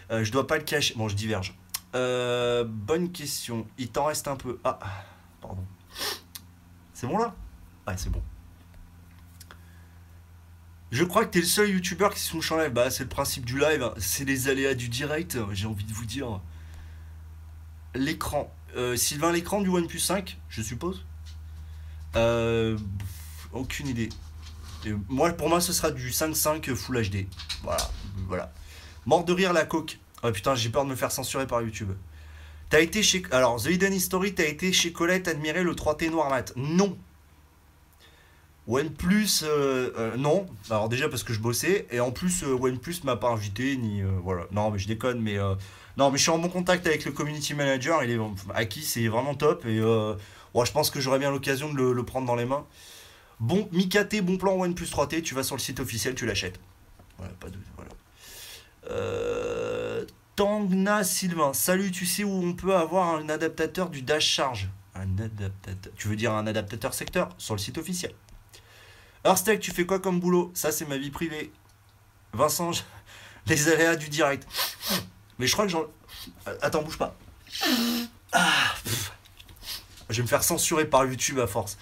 je 0.10 0.32
dois 0.32 0.48
pas 0.48 0.58
le 0.58 0.64
cacher. 0.64 0.96
Bon, 0.98 1.08
je 1.08 1.16
diverge. 1.16 1.54
bonne 1.94 3.12
question. 3.14 3.68
Il 3.78 3.90
t'en 3.90 4.06
reste 4.06 4.28
un 4.28 4.38
peu. 4.38 4.58
Ah, 4.64 4.80
pardon. 5.40 5.64
C'est 6.96 7.06
bon 7.06 7.20
là? 7.20 7.36
Ouais, 7.88 7.94
c'est 7.96 8.10
bon. 8.10 8.24
Je 10.92 11.04
crois 11.04 11.26
que 11.26 11.32
tu 11.32 11.40
es 11.40 11.42
le 11.42 11.48
seul 11.48 11.70
youtubeur 11.70 12.14
qui 12.14 12.20
se 12.20 12.32
touche 12.32 12.52
en 12.52 12.58
live. 12.58 12.72
Bah, 12.72 12.90
c'est 12.90 13.04
le 13.04 13.10
principe 13.10 13.46
du 13.46 13.60
live. 13.60 13.84
Hein. 13.84 13.94
C'est 13.98 14.26
les 14.26 14.48
aléas 14.48 14.74
du 14.74 14.90
direct, 14.90 15.38
j'ai 15.52 15.68
envie 15.68 15.84
de 15.84 15.94
vous 15.94 16.06
dire. 16.06 16.40
L'écran. 17.94 18.54
Euh, 18.76 18.96
Sylvain, 18.96 19.32
l'écran 19.32 19.62
du 19.62 19.70
OnePlus 19.70 20.00
5, 20.00 20.38
je 20.50 20.62
suppose 20.62 21.04
euh, 22.16 22.78
Aucune 23.54 23.88
idée. 23.88 24.10
pour 25.38 25.50
moi, 25.50 25.62
ce 25.62 25.74
sera 25.74 25.92
du 25.92 26.10
5.5 26.12 26.76
Full 26.76 27.02
HD. 27.10 27.28
Voilà. 27.64 27.90
voilà. 28.28 28.54
Mort 29.06 29.24
de 29.24 29.34
rire 29.34 29.54
la 29.54 29.66
coque. 29.66 30.00
Oh 30.24 30.32
putain, 30.32 30.56
j'ai 30.56 30.70
peur 30.70 30.84
de 30.86 30.90
me 30.90 30.96
faire 30.96 31.12
censurer 31.12 31.48
par 31.48 31.62
YouTube. 31.62 31.92
T'as 32.70 32.82
été 32.82 33.02
chez. 33.02 33.24
Alors, 33.32 33.62
The 33.62 33.68
Hidden 33.68 33.94
History, 33.94 34.36
t'as 34.36 34.46
été 34.46 34.74
chez 34.74 34.92
Colette 34.92 35.28
admirer 35.28 35.64
le 35.64 35.74
3T 35.74 36.10
noir 36.10 36.30
mat. 36.30 36.52
Non. 36.56 36.98
OnePlus, 38.68 39.44
euh, 39.44 39.92
euh, 39.98 40.18
non. 40.18 40.46
Alors 40.70 40.90
déjà 40.90 41.08
parce 41.08 41.24
que 41.24 41.32
je 41.34 41.40
bossais, 41.40 41.88
et 41.90 42.02
en 42.02 42.12
plus 42.12 42.44
euh, 42.44 42.54
OnePlus 42.54 42.98
m'a 43.06 43.16
pas 43.16 43.30
invité, 43.30 43.78
ni 43.78 44.02
euh, 44.02 44.08
voilà. 44.22 44.46
Non 44.52 44.72
mais 44.72 44.80
je 44.80 44.88
déconne, 44.88 45.22
mais 45.22 45.38
non 45.98 46.12
mais 46.12 46.18
je 46.18 46.24
suis 46.24 46.32
en 46.32 46.38
bon 46.38 46.50
contact 46.50 46.86
avec 46.86 47.06
le 47.06 47.12
community 47.12 47.54
manager, 47.54 48.04
il 48.04 48.12
est 48.12 48.20
Aki, 48.54 48.84
c'est 48.84 49.08
vraiment 49.08 49.36
top, 49.36 49.66
et 49.66 49.82
ouais, 49.82 50.66
je 50.66 50.72
pense 50.72 50.90
que 50.90 51.00
j'aurai 51.00 51.20
bien 51.20 51.32
l'occasion 51.32 51.74
de 51.74 51.82
le, 51.82 52.04
prendre 52.04 52.28
dans 52.28 52.36
les 52.36 52.46
mains. 52.46 52.66
Bon, 53.40 53.70
Mikate, 53.72 54.20
bon 54.22 54.38
plan 54.38 54.54
OnePlus 54.54 54.88
3T, 54.88 55.22
tu 55.22 55.34
vas 55.34 55.44
sur 55.44 55.56
le 55.56 55.62
site 55.62 55.80
officiel, 55.80 56.16
tu 56.16 56.26
l'achètes. 56.26 56.60
Voilà, 57.18 57.34
pas 57.40 57.50
de. 57.50 57.58
Voilà. 57.78 57.92
Tangna 60.36 61.04
Sylvain, 61.04 61.54
salut, 61.54 61.92
tu 61.92 62.06
sais 62.06 62.24
où 62.24 62.32
on 62.32 62.54
peut 62.54 62.76
avoir 62.76 63.16
un 63.16 63.30
adaptateur 63.30 63.90
du 63.90 64.04
dash 64.04 64.26
charge? 64.26 64.70
Un 64.94 65.18
adaptateur. 65.18 65.94
Tu 65.96 66.08
veux 66.08 66.16
dire 66.16 66.34
un 66.34 66.46
adaptateur 66.46 66.94
secteur? 66.94 67.30
Sur 67.38 67.56
le 67.56 67.60
site 67.60 67.78
officiel. 67.78 68.14
Arstek, 69.28 69.60
tu 69.60 69.72
fais 69.72 69.86
quoi 69.86 70.00
comme 70.00 70.20
boulot? 70.20 70.52
Ça, 70.54 70.72
c'est 70.72 70.86
ma 70.86 70.98
vie 70.98 71.10
privée. 71.10 71.52
Vincent, 72.34 72.72
les 73.48 73.68
aléas 73.68 73.96
du 73.96 74.10
direct. 74.10 74.48
Mais 75.38 75.48
je 75.48 75.54
crois 75.54 75.66
que 75.66 75.72
j'en. 75.72 75.86
Attends, 76.62 76.82
bouge 76.82 76.98
pas. 76.98 77.16
Ah. 78.32 78.74
Je 80.10 80.16
vais 80.18 80.24
me 80.24 80.28
faire 80.28 80.44
censurer 80.44 80.86
par 80.86 81.06
YouTube 81.06 81.40
à 81.40 81.48
force. 81.48 81.78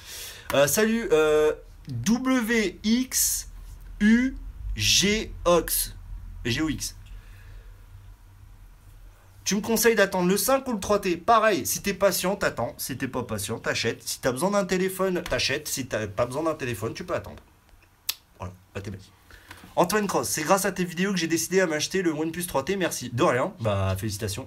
Euh, 0.53 0.67
salut, 0.67 1.07
euh, 1.11 1.53
WXUGOX. 1.89 3.45
GOX. 6.45 6.95
Tu 9.45 9.53
me 9.53 9.61
conseilles 9.61 9.93
d'attendre 9.93 10.27
le 10.27 10.37
5 10.37 10.67
ou 10.67 10.73
le 10.73 10.79
3T 10.79 11.17
Pareil, 11.17 11.67
si 11.67 11.83
t'es 11.83 11.93
patient, 11.93 12.35
t'attends. 12.35 12.73
Si 12.79 12.97
t'es 12.97 13.07
pas 13.07 13.21
patient, 13.21 13.59
t'achètes. 13.59 14.01
Si 14.03 14.19
t'as 14.19 14.31
besoin 14.31 14.49
d'un 14.49 14.65
téléphone, 14.65 15.21
t'achètes. 15.21 15.67
Si 15.67 15.85
t'as 15.85 16.07
pas 16.07 16.25
besoin 16.25 16.41
d'un 16.41 16.55
téléphone, 16.55 16.95
tu 16.95 17.03
peux 17.03 17.13
attendre. 17.13 17.43
Voilà, 18.39 18.53
bah 18.73 18.81
t'es 18.81 18.89
bête. 18.89 19.03
Antoine 19.75 20.07
Cross, 20.07 20.29
c'est 20.29 20.41
grâce 20.41 20.65
à 20.65 20.71
tes 20.71 20.83
vidéos 20.83 21.11
que 21.11 21.17
j'ai 21.19 21.27
décidé 21.27 21.61
à 21.61 21.67
m'acheter 21.67 22.01
le 22.01 22.11
OnePlus 22.11 22.41
3T, 22.41 22.75
merci. 22.75 23.11
De 23.13 23.21
rien, 23.21 23.53
bah 23.59 23.95
félicitations. 23.99 24.45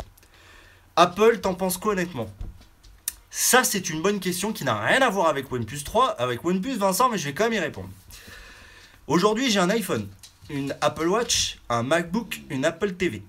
Apple, 0.97 1.39
t'en 1.39 1.55
penses 1.55 1.79
quoi 1.79 1.93
honnêtement? 1.93 2.29
Ça, 3.31 3.63
c'est 3.63 3.91
une 3.91 4.03
bonne 4.03 4.19
question 4.19 4.53
qui 4.53 4.65
n'a 4.65 4.81
rien 4.81 5.01
à 5.03 5.11
voir 5.11 5.29
avec 5.29 5.53
OnePlus 5.53 5.85
3, 5.85 6.21
avec 6.21 6.45
OnePlus 6.45 6.77
Vincent, 6.77 7.09
mais 7.09 7.19
je 7.19 7.27
vais 7.27 7.35
quand 7.35 7.45
même 7.45 7.53
y 7.53 7.61
répondre. 7.61 7.91
Aujourd'hui, 9.07 9.49
j'ai 9.49 9.61
un 9.61 9.71
iPhone, 9.71 10.09
une 10.51 10.75
Apple 10.81 11.07
Watch, 11.07 11.61
un 11.69 11.85
MacBook, 11.85 12.41
une 12.51 12.65
Apple 12.65 12.95
TV. 12.95 13.23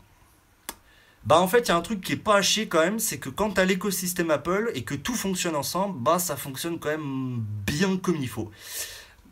Bah 1.25 1.39
en 1.39 1.47
fait, 1.47 1.59
il 1.59 1.67
y 1.67 1.71
a 1.71 1.75
un 1.75 1.81
truc 1.81 2.01
qui 2.01 2.13
est 2.13 2.17
pas 2.17 2.41
chier 2.41 2.67
quand 2.67 2.79
même, 2.79 2.99
c'est 2.99 3.19
que 3.19 3.29
quand 3.29 3.51
tu 3.51 3.61
as 3.61 3.65
l'écosystème 3.65 4.31
Apple 4.31 4.71
et 4.73 4.83
que 4.83 4.95
tout 4.95 5.15
fonctionne 5.15 5.55
ensemble, 5.55 5.99
bah 5.99 6.17
ça 6.17 6.37
fonctionne 6.37 6.79
quand 6.79 6.89
même 6.89 7.43
bien 7.65 7.97
comme 7.97 8.15
il 8.15 8.29
faut. 8.29 8.51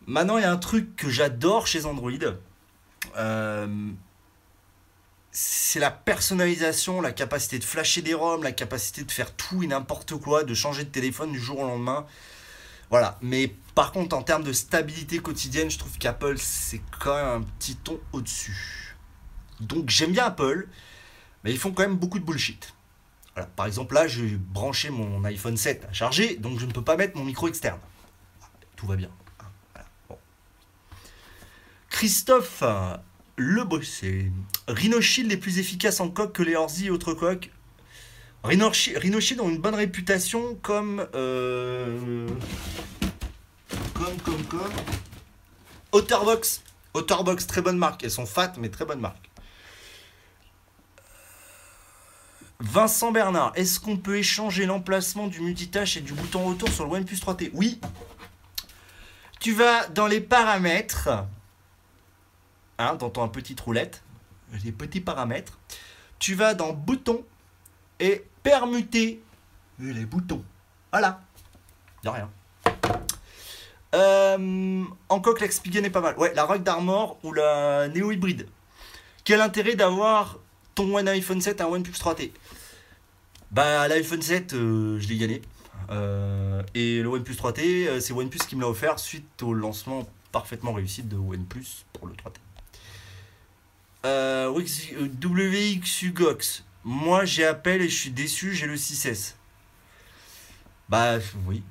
Maintenant, 0.06 0.38
il 0.38 0.42
y 0.42 0.46
a 0.46 0.52
un 0.52 0.58
truc 0.58 0.96
que 0.96 1.10
j'adore 1.10 1.68
chez 1.68 1.86
Android. 1.86 2.12
Euh, 3.18 3.68
c'est 5.32 5.80
la 5.80 5.92
personnalisation, 5.92 7.00
la 7.02 7.12
capacité 7.12 7.60
de 7.60 7.64
flasher 7.64 8.02
des 8.02 8.14
ROM, 8.14 8.42
la 8.42 8.52
capacité 8.52 9.04
de 9.04 9.12
faire 9.12 9.36
tout 9.36 9.64
et 9.64 9.68
n'importe 9.68 10.16
quoi, 10.16 10.44
de 10.44 10.54
changer 10.54 10.84
de 10.84 10.90
téléphone 10.90 11.32
du 11.32 11.40
jour 11.40 11.60
au 11.60 11.68
lendemain. 11.68 12.06
Voilà. 12.90 13.18
Mais 13.22 13.54
par 13.76 13.92
contre, 13.92 14.16
en 14.16 14.24
termes 14.24 14.44
de 14.44 14.54
stabilité 14.54 15.20
quotidienne, 15.20 15.70
je 15.70 15.78
trouve 15.78 15.98
qu'Apple, 15.98 16.38
c'est 16.38 16.82
quand 17.00 17.16
même 17.16 17.42
un 17.42 17.46
petit 17.60 17.76
ton 17.76 18.00
au-dessus. 18.14 18.96
Donc 19.60 19.90
j'aime 19.90 20.12
bien 20.12 20.26
Apple, 20.26 20.68
mais 21.44 21.52
ils 21.52 21.58
font 21.60 21.72
quand 21.72 21.84
même 21.84 21.98
beaucoup 21.98 22.20
de 22.20 22.24
bullshit. 22.26 22.74
Par 23.56 23.68
exemple, 23.68 23.94
là, 23.94 24.08
j'ai 24.08 24.36
branché 24.36 24.90
mon 24.90 25.24
iPhone 25.24 25.58
7 25.58 25.86
à 25.90 25.94
charger, 25.94 26.38
donc 26.38 26.60
je 26.60 26.66
ne 26.66 26.72
peux 26.72 26.84
pas 26.84 26.98
mettre 26.98 27.16
mon 27.18 27.24
micro 27.24 27.48
externe. 27.48 27.80
Tout 28.76 28.88
va 28.88 28.96
bien. 28.96 29.10
Christophe 31.90 32.64
Le 33.36 33.64
Bossé. 33.64 34.32
Rhino 34.68 35.02
Shield 35.02 35.32
est 35.32 35.38
plus 35.38 35.60
efficace 35.60 36.00
en 36.00 36.10
coque 36.10 36.34
que 36.34 36.44
les 36.44 36.56
Orzi 36.56 36.88
et 36.88 36.90
autres 36.90 37.14
coques. 37.14 37.52
Rhino 38.44 38.72
Shi- 38.74 38.98
Rhino 38.98 39.20
Shield 39.20 39.42
ont 39.42 39.50
une 39.50 39.58
bonne 39.60 39.76
réputation 39.76 40.56
comme. 40.62 41.06
euh, 41.16 42.28
comme, 43.94 44.18
comme, 44.24 44.44
comme. 44.46 44.72
Otterbox. 45.92 46.64
Otterbox, 46.94 47.48
très 47.48 47.62
bonne 47.62 47.78
marque. 47.78 48.04
Elles 48.04 48.12
sont 48.12 48.26
fat, 48.26 48.54
mais 48.60 48.70
très 48.70 48.86
bonne 48.86 49.00
marque. 49.00 49.27
Vincent 52.60 53.12
Bernard, 53.12 53.52
est-ce 53.56 53.80
qu'on 53.80 53.98
peut 53.98 54.18
échanger 54.18 54.66
l'emplacement 54.66 55.28
du 55.28 55.42
multitâche 55.42 55.98
et 55.98 56.02
du 56.02 56.14
bouton 56.14 56.44
retour 56.46 56.70
sur 56.70 56.86
le 56.86 56.92
OnePlus 56.92 57.18
3T 57.18 57.52
Oui. 57.54 57.80
Tu 59.40 59.54
vas 59.54 59.88
dans 59.88 60.08
les 60.08 60.22
paramètres, 60.22 61.10
hein, 62.80 62.96
dans 62.96 63.12
ton 63.12 63.30
petite 63.30 63.60
roulette, 63.60 64.02
les 64.64 64.72
petits 64.72 65.02
paramètres. 65.02 65.60
Tu 66.18 66.34
vas 66.34 66.56
dans 66.56 66.74
bouton 66.74 67.24
et 68.00 68.26
permuter 68.42 69.22
les 69.80 70.06
boutons. 70.06 70.44
Voilà. 70.92 71.22
De 72.04 72.10
rien. 72.10 72.30
Euh, 73.94 74.84
en 75.10 75.20
coque, 75.20 75.42
est 75.42 75.90
pas 75.92 76.02
mal. 76.02 76.18
Ouais, 76.18 76.34
la 76.34 76.46
Rock 76.46 76.64
d'Armor 76.64 77.20
ou 77.24 77.34
la 77.34 77.88
Neo 77.88 78.12
hybride. 78.12 78.48
Quel 79.24 79.42
intérêt 79.42 79.76
d'avoir 79.76 80.40
ton 80.78 80.96
One 80.96 81.08
iPhone 81.08 81.42
7 81.42 81.60
un 81.62 81.66
OnePlus 81.66 81.94
3T 81.94 82.30
Bah, 83.50 83.88
l'iPhone 83.88 84.22
7, 84.22 84.54
euh, 84.54 85.00
je 85.00 85.08
l'ai 85.08 85.18
gagné. 85.18 85.42
Euh, 85.90 86.62
et 86.76 87.02
le 87.02 87.10
OnePlus 87.10 87.34
3T, 87.34 87.88
euh, 87.88 88.00
c'est 88.00 88.14
OnePlus 88.14 88.46
qui 88.48 88.56
me 88.56 88.62
l'a 88.62 88.70
offert 88.70 89.00
suite 89.00 89.42
au 89.42 89.56
lancement 89.56 90.08
parfaitement 90.32 90.74
réussi 90.74 91.02
de 91.02 91.18
OnePlus 91.18 91.86
pour 91.94 92.06
le 92.08 92.14
3T. 92.14 92.36
Euh, 94.06 94.52
WXUGOX. 95.24 96.64
Moi, 96.84 97.26
j'ai 97.26 97.46
Apple 97.46 97.82
et 97.82 97.90
je 97.90 97.96
suis 97.96 98.12
déçu, 98.12 98.54
j'ai 98.54 98.68
le 98.68 98.76
6S. 98.76 99.34
Bah, 100.90 101.18
oui. 101.48 101.64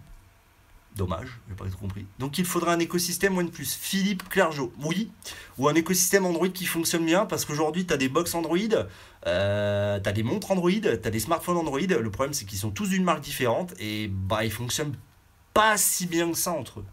Dommage, 0.97 1.29
j'ai 1.49 1.55
pas 1.55 1.67
tout 1.67 1.77
compris. 1.77 2.07
Donc, 2.19 2.39
il 2.39 2.47
faudra 2.47 2.73
un 2.73 2.79
écosystème 2.79 3.37
OnePlus. 3.37 3.67
Philippe 3.67 4.27
Clergeau, 4.31 4.73
oui. 4.83 5.11
Ou 5.59 5.69
un 5.69 5.75
écosystème 5.75 6.25
Android 6.25 6.49
qui 6.49 6.65
fonctionne 6.65 7.05
bien 7.05 7.27
parce 7.27 7.45
qu'aujourd'hui, 7.45 7.85
tu 7.85 7.93
as 7.93 7.99
des 7.99 8.09
box 8.09 8.35
Android, 8.35 8.57
euh, 9.27 10.01
tu 10.01 10.09
as 10.09 10.13
des 10.13 10.23
montres 10.23 10.51
Android, 10.51 10.71
tu 10.71 10.89
as 10.89 10.97
des 11.11 11.21
smartphones 11.21 11.59
Android. 11.59 11.81
Le 11.81 12.11
problème, 12.11 12.33
c'est 12.33 12.47
qu'ils 12.47 12.59
sont 12.59 12.71
tous 12.71 12.89
d'une 12.89 13.05
marque 13.05 13.21
différente 13.21 13.75
et 13.79 14.09
bah, 14.09 14.45
ils 14.45 14.51
fonctionnent 14.51 14.97
pas 15.53 15.77
si 15.77 16.07
bien 16.07 16.31
que 16.31 16.39
ça 16.39 16.53
entre 16.53 16.81
eux. 16.81 16.85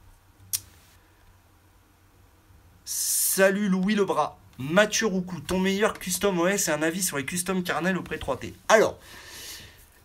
Salut 2.84 3.70
Louis 3.70 3.96
Lebras. 3.96 4.38
Mathieu 4.60 5.08
Roucou, 5.08 5.40
ton 5.40 5.60
meilleur 5.60 5.98
custom 5.98 6.40
OS 6.40 6.68
et 6.68 6.72
un 6.72 6.82
avis 6.82 7.02
sur 7.02 7.18
les 7.18 7.26
custom 7.26 7.64
kernel 7.64 7.98
auprès 7.98 8.18
de 8.18 8.22
3T. 8.22 8.54
Alors, 8.68 9.00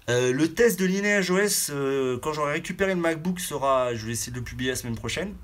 euh, 0.08 0.32
le 0.32 0.54
test 0.54 0.80
de 0.80 0.86
Lineage 0.86 1.30
OS, 1.30 1.70
euh, 1.70 2.18
quand 2.18 2.32
j'aurai 2.32 2.52
récupéré 2.52 2.94
le 2.94 3.00
MacBook. 3.00 3.38
Je 3.38 4.06
vais 4.06 4.12
essayer 4.12 4.32
de 4.32 4.38
le 4.38 4.44
publier 4.44 4.70
la 4.70 4.76
semaine 4.76 4.96
prochaine. 4.96 5.34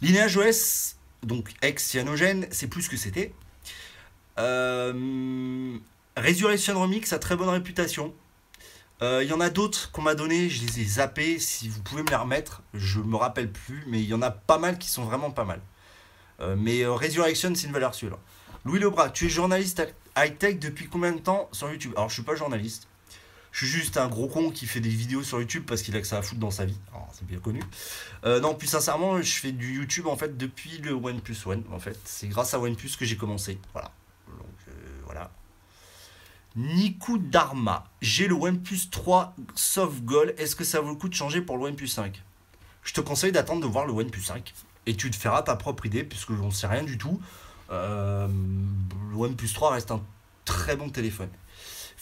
Lineage 0.00 0.36
OS, 0.36 0.96
donc 1.22 1.52
ex-cyanogène, 1.60 2.46
c'est 2.50 2.68
plus 2.68 2.82
ce 2.82 2.90
que 2.90 2.96
c'était. 2.96 3.34
Euh, 4.38 5.76
Resurrection 6.16 6.80
Remix 6.80 7.12
a 7.12 7.18
très 7.18 7.36
bonne 7.36 7.48
réputation. 7.48 8.14
Il 9.00 9.26
y 9.26 9.32
en 9.32 9.40
a 9.40 9.50
d'autres 9.50 9.90
qu'on 9.90 10.02
m'a 10.02 10.14
donné, 10.14 10.48
je 10.48 10.64
les 10.64 10.80
ai 10.80 10.84
zappés. 10.84 11.40
Si 11.40 11.68
vous 11.68 11.82
pouvez 11.82 12.04
me 12.04 12.08
les 12.08 12.14
remettre, 12.14 12.62
je 12.72 13.00
me 13.00 13.16
rappelle 13.16 13.50
plus, 13.50 13.82
mais 13.88 14.00
il 14.00 14.06
y 14.06 14.14
en 14.14 14.22
a 14.22 14.30
pas 14.30 14.58
mal 14.58 14.78
qui 14.78 14.88
sont 14.88 15.02
vraiment 15.02 15.32
pas 15.32 15.44
mal. 15.44 15.60
Mais 16.56 16.86
Resurrection, 16.86 17.52
c'est 17.56 17.66
une 17.66 17.72
valeur 17.72 17.96
sûre. 17.96 18.20
Louis 18.64 18.78
Lebras, 18.78 19.10
tu 19.10 19.26
es 19.26 19.28
journaliste 19.28 19.82
high-tech 20.16 20.60
depuis 20.60 20.86
combien 20.86 21.10
de 21.10 21.18
temps 21.18 21.48
sur 21.50 21.68
YouTube? 21.68 21.94
Alors, 21.96 22.10
je 22.10 22.14
suis 22.14 22.22
pas 22.22 22.36
journaliste. 22.36 22.86
Je 23.52 23.66
suis 23.66 23.80
juste 23.80 23.98
un 23.98 24.08
gros 24.08 24.28
con 24.28 24.50
qui 24.50 24.66
fait 24.66 24.80
des 24.80 24.88
vidéos 24.88 25.22
sur 25.22 25.38
YouTube 25.38 25.64
parce 25.66 25.82
qu'il 25.82 25.94
a 25.94 26.00
que 26.00 26.06
ça 26.06 26.18
à 26.18 26.22
foutre 26.22 26.40
dans 26.40 26.50
sa 26.50 26.64
vie. 26.64 26.78
C'est 27.12 27.26
bien 27.26 27.38
connu. 27.38 27.60
Euh, 28.24 28.40
non, 28.40 28.54
plus 28.54 28.66
sincèrement, 28.66 29.20
je 29.20 29.32
fais 29.34 29.52
du 29.52 29.74
YouTube 29.74 30.06
en 30.06 30.16
fait 30.16 30.38
depuis 30.38 30.78
le 30.78 30.92
OnePlus 30.92 31.36
One. 31.44 31.62
En 31.70 31.78
fait, 31.78 31.98
c'est 32.04 32.28
grâce 32.28 32.54
à 32.54 32.60
OnePlus 32.60 32.96
que 32.98 33.04
j'ai 33.04 33.16
commencé. 33.16 33.58
Voilà. 33.74 33.92
Donc 34.26 34.46
euh, 34.68 34.72
voilà. 35.04 35.30
Dharma, 37.30 37.84
j'ai 38.00 38.26
le 38.26 38.34
OnePlus 38.34 38.88
3 38.90 39.36
Soft 39.54 40.02
Gold. 40.02 40.34
Est-ce 40.38 40.56
que 40.56 40.64
ça 40.64 40.80
vaut 40.80 40.90
le 40.90 40.96
coup 40.96 41.10
de 41.10 41.14
changer 41.14 41.42
pour 41.42 41.58
le 41.58 41.64
OnePlus 41.64 41.88
5 41.88 42.22
Je 42.82 42.92
te 42.94 43.02
conseille 43.02 43.32
d'attendre 43.32 43.60
de 43.60 43.66
voir 43.66 43.86
le 43.86 43.92
OnePlus 43.92 44.22
5 44.22 44.54
et 44.86 44.96
tu 44.96 45.10
te 45.10 45.16
feras 45.16 45.42
ta 45.42 45.56
propre 45.56 45.86
idée 45.86 46.04
puisque 46.04 46.34
j'en 46.34 46.50
sais 46.50 46.66
rien 46.66 46.82
du 46.82 46.96
tout. 46.96 47.20
Euh, 47.70 48.28
le 49.10 49.16
OnePlus 49.16 49.52
3 49.52 49.72
reste 49.72 49.90
un 49.90 50.02
très 50.44 50.76
bon 50.76 50.88
téléphone. 50.88 51.28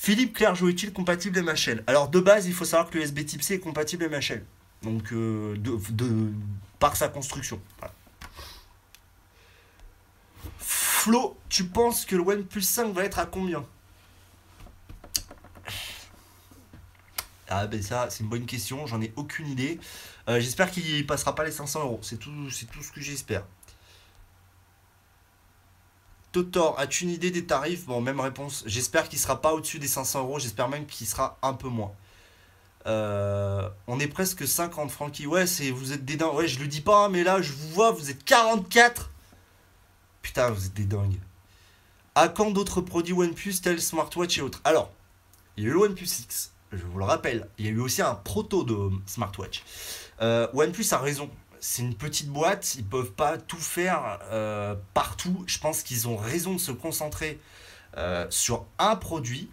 Philippe 0.02 0.32
Clergeau 0.34 0.70
est-il 0.70 0.94
compatible 0.94 1.42
MHL 1.42 1.84
Alors 1.86 2.08
de 2.08 2.20
base, 2.20 2.46
il 2.46 2.54
faut 2.54 2.64
savoir 2.64 2.88
que 2.88 2.96
le 2.96 3.04
USB 3.04 3.22
Type 3.26 3.42
C 3.42 3.56
est 3.56 3.58
compatible 3.58 4.08
MHL. 4.08 4.42
Donc 4.82 5.12
euh, 5.12 5.54
de, 5.58 5.76
de- 5.90 6.32
par 6.78 6.96
sa 6.96 7.08
construction. 7.10 7.60
Flo, 10.58 11.36
tu 11.50 11.64
penses 11.64 12.06
que 12.06 12.16
le 12.16 12.22
OnePlus 12.22 12.62
5 12.62 12.94
va 12.94 13.04
être 13.04 13.18
à 13.18 13.26
combien? 13.26 13.62
Ah 17.50 17.66
ben 17.66 17.82
ça, 17.82 18.08
c'est 18.08 18.22
une 18.22 18.30
bonne 18.30 18.46
question, 18.46 18.86
j'en 18.86 19.02
ai 19.02 19.12
aucune 19.16 19.48
idée. 19.48 19.78
Euh, 20.30 20.40
j'espère 20.40 20.70
qu'il 20.70 21.06
passera 21.06 21.34
pas 21.34 21.44
les 21.44 21.50
500 21.52 21.80
euros, 21.82 22.00
c'est 22.02 22.18
tout, 22.18 22.48
c'est 22.48 22.70
tout 22.70 22.82
ce 22.82 22.90
que 22.90 23.02
j'espère. 23.02 23.44
Totor, 26.32 26.78
as-tu 26.78 27.04
une 27.04 27.10
idée 27.10 27.30
des 27.30 27.44
tarifs? 27.44 27.86
Bon, 27.86 28.00
même 28.00 28.20
réponse. 28.20 28.62
J'espère 28.66 29.08
qu'il 29.08 29.18
sera 29.18 29.40
pas 29.40 29.52
au-dessus 29.52 29.78
des 29.78 29.88
500 29.88 30.20
euros, 30.20 30.38
j'espère 30.38 30.68
même 30.68 30.86
qu'il 30.86 31.06
sera 31.06 31.38
un 31.42 31.54
peu 31.54 31.68
moins. 31.68 31.92
Euh, 32.86 33.68
on 33.86 33.98
est 34.00 34.06
presque 34.06 34.46
50, 34.46 34.90
Francky. 34.90 35.26
Ouais, 35.26 35.46
c'est, 35.46 35.70
vous 35.70 35.92
êtes 35.92 36.04
des 36.04 36.16
dingues. 36.16 36.34
Ouais, 36.34 36.48
je 36.48 36.60
le 36.60 36.66
dis 36.66 36.80
pas, 36.80 37.04
hein, 37.04 37.08
mais 37.08 37.24
là, 37.24 37.42
je 37.42 37.52
vous 37.52 37.68
vois, 37.70 37.90
vous 37.90 38.10
êtes 38.10 38.24
44. 38.24 39.10
Putain, 40.22 40.50
vous 40.50 40.66
êtes 40.66 40.74
des 40.74 40.84
dingues. 40.84 41.18
À 42.14 42.28
quand 42.28 42.50
d'autres 42.50 42.80
produits 42.80 43.12
OnePlus 43.12 43.54
tels 43.62 43.80
smartwatch 43.80 44.38
et 44.38 44.42
autres? 44.42 44.60
Alors, 44.64 44.90
il 45.56 45.64
y 45.64 45.66
a 45.66 45.70
eu 45.70 45.72
le 45.72 45.80
OnePlus 45.80 46.06
X, 46.20 46.52
je 46.72 46.84
vous 46.84 46.98
le 46.98 47.04
rappelle. 47.04 47.48
Il 47.58 47.66
y 47.66 47.68
a 47.68 47.72
eu 47.72 47.80
aussi 47.80 48.02
un 48.02 48.14
proto 48.14 48.64
de 48.64 48.90
smartwatch. 49.06 49.62
Euh, 50.20 50.48
OnePlus 50.52 50.86
a 50.92 50.98
raison. 50.98 51.30
C'est 51.60 51.82
une 51.82 51.94
petite 51.94 52.28
boîte, 52.28 52.74
ils 52.76 52.84
peuvent 52.84 53.12
pas 53.12 53.38
tout 53.38 53.58
faire 53.58 54.18
euh, 54.30 54.74
partout. 54.94 55.44
Je 55.46 55.58
pense 55.58 55.82
qu'ils 55.82 56.08
ont 56.08 56.16
raison 56.16 56.54
de 56.54 56.58
se 56.58 56.72
concentrer 56.72 57.38
euh, 57.96 58.26
sur 58.30 58.66
un 58.78 58.96
produit. 58.96 59.50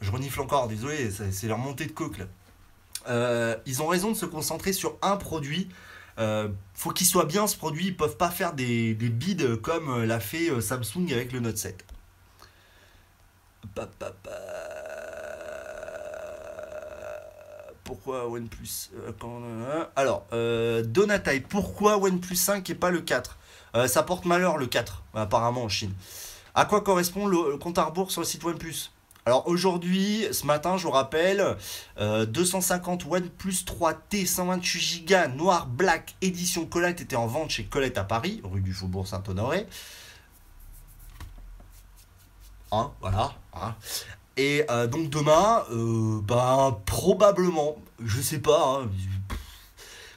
Je 0.00 0.10
renifle 0.10 0.40
encore, 0.40 0.66
désolé, 0.66 1.10
c'est 1.10 1.46
leur 1.46 1.58
montée 1.58 1.86
de 1.86 1.92
coque 1.92 2.18
là. 2.18 3.56
ils 3.66 3.82
ont 3.82 3.86
raison 3.86 4.10
de 4.10 4.16
se 4.16 4.26
concentrer 4.26 4.72
sur 4.72 4.98
un 5.00 5.16
produit. 5.16 5.68
faut 6.74 6.90
qu'il 6.90 7.06
soit 7.06 7.26
bien 7.26 7.46
ce 7.46 7.56
produit. 7.56 7.86
Ils 7.86 7.96
peuvent 7.96 8.16
pas 8.16 8.30
faire 8.30 8.52
des, 8.52 8.94
des 8.94 9.08
bids 9.08 9.58
comme 9.62 10.02
l'a 10.02 10.18
fait 10.18 10.60
Samsung 10.60 11.12
avec 11.12 11.30
le 11.30 11.38
Note 11.38 11.56
7. 11.58 11.84
Pourquoi 17.92 18.26
OnePlus 18.26 18.88
euh, 18.94 19.12
euh, 19.22 19.84
Alors, 19.96 20.24
euh, 20.32 20.82
Donatai, 20.82 21.40
pourquoi 21.40 21.98
OnePlus 21.98 22.36
5 22.36 22.70
et 22.70 22.74
pas 22.74 22.90
le 22.90 23.02
4 23.02 23.36
Ça 23.86 24.02
porte 24.02 24.24
malheur 24.24 24.56
le 24.56 24.64
4, 24.64 25.02
apparemment 25.12 25.64
en 25.64 25.68
Chine. 25.68 25.92
À 26.54 26.64
quoi 26.64 26.80
correspond 26.80 27.26
le, 27.26 27.58
compte 27.58 27.76
à 27.76 27.84
rebours 27.84 28.10
sur 28.10 28.22
le 28.22 28.26
site 28.26 28.44
OnePlus? 28.44 28.92
Alors 29.26 29.46
aujourd'hui, 29.46 30.26
ce 30.32 30.46
matin, 30.46 30.78
je 30.78 30.84
vous 30.84 30.90
rappelle, 30.90 31.58
250 32.00 33.04
OnePlus 33.04 33.66
3T 33.66 34.24
128 34.26 35.06
Go 35.06 35.36
noir 35.36 35.66
black 35.66 36.14
édition 36.22 36.64
Colette 36.64 37.02
était 37.02 37.16
en 37.16 37.26
vente 37.26 37.50
chez 37.50 37.64
Colette 37.64 37.98
à 37.98 38.04
Paris, 38.04 38.40
rue 38.42 38.62
du 38.62 38.72
Faubourg 38.72 39.06
Saint-Honoré. 39.06 39.66
Hein, 42.70 42.90
voilà. 43.02 43.34
Hein. 43.52 43.74
Et 44.36 44.64
euh, 44.70 44.86
donc 44.86 45.10
demain, 45.10 45.64
euh, 45.70 46.20
ben, 46.22 46.78
probablement, 46.86 47.76
je 48.02 48.20
sais 48.20 48.38
pas, 48.38 48.80
hein, 48.80 48.90